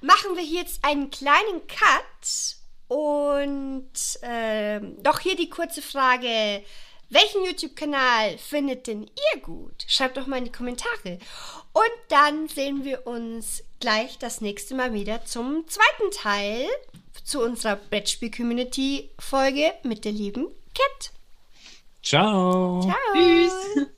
machen 0.00 0.34
wir 0.34 0.42
hier 0.42 0.62
jetzt 0.62 0.84
einen 0.84 1.10
kleinen 1.10 1.64
Cut. 1.68 2.56
Und 2.88 3.92
ähm, 4.22 4.96
doch 5.04 5.20
hier 5.20 5.36
die 5.36 5.50
kurze 5.50 5.82
Frage, 5.82 6.64
Welchen 7.10 7.44
YouTube-Kanal 7.44 8.36
findet 8.36 8.86
denn 8.86 9.02
ihr 9.04 9.40
gut? 9.40 9.84
Schreibt 9.86 10.18
doch 10.18 10.26
mal 10.26 10.36
in 10.38 10.44
die 10.44 10.52
Kommentare. 10.52 11.18
Und 11.72 11.92
dann 12.08 12.48
sehen 12.48 12.84
wir 12.84 13.06
uns 13.06 13.62
gleich 13.80 14.18
das 14.18 14.40
nächste 14.42 14.74
Mal 14.74 14.92
wieder 14.92 15.24
zum 15.24 15.66
zweiten 15.68 16.10
Teil 16.10 16.66
zu 17.24 17.42
unserer 17.42 17.76
Brettspiel-Community-Folge 17.76 19.72
mit 19.84 20.04
der 20.04 20.12
lieben 20.12 20.48
Cat. 20.74 21.12
Ciao. 22.02 22.82
Ciao. 22.82 22.94
Tschüss. 23.14 23.86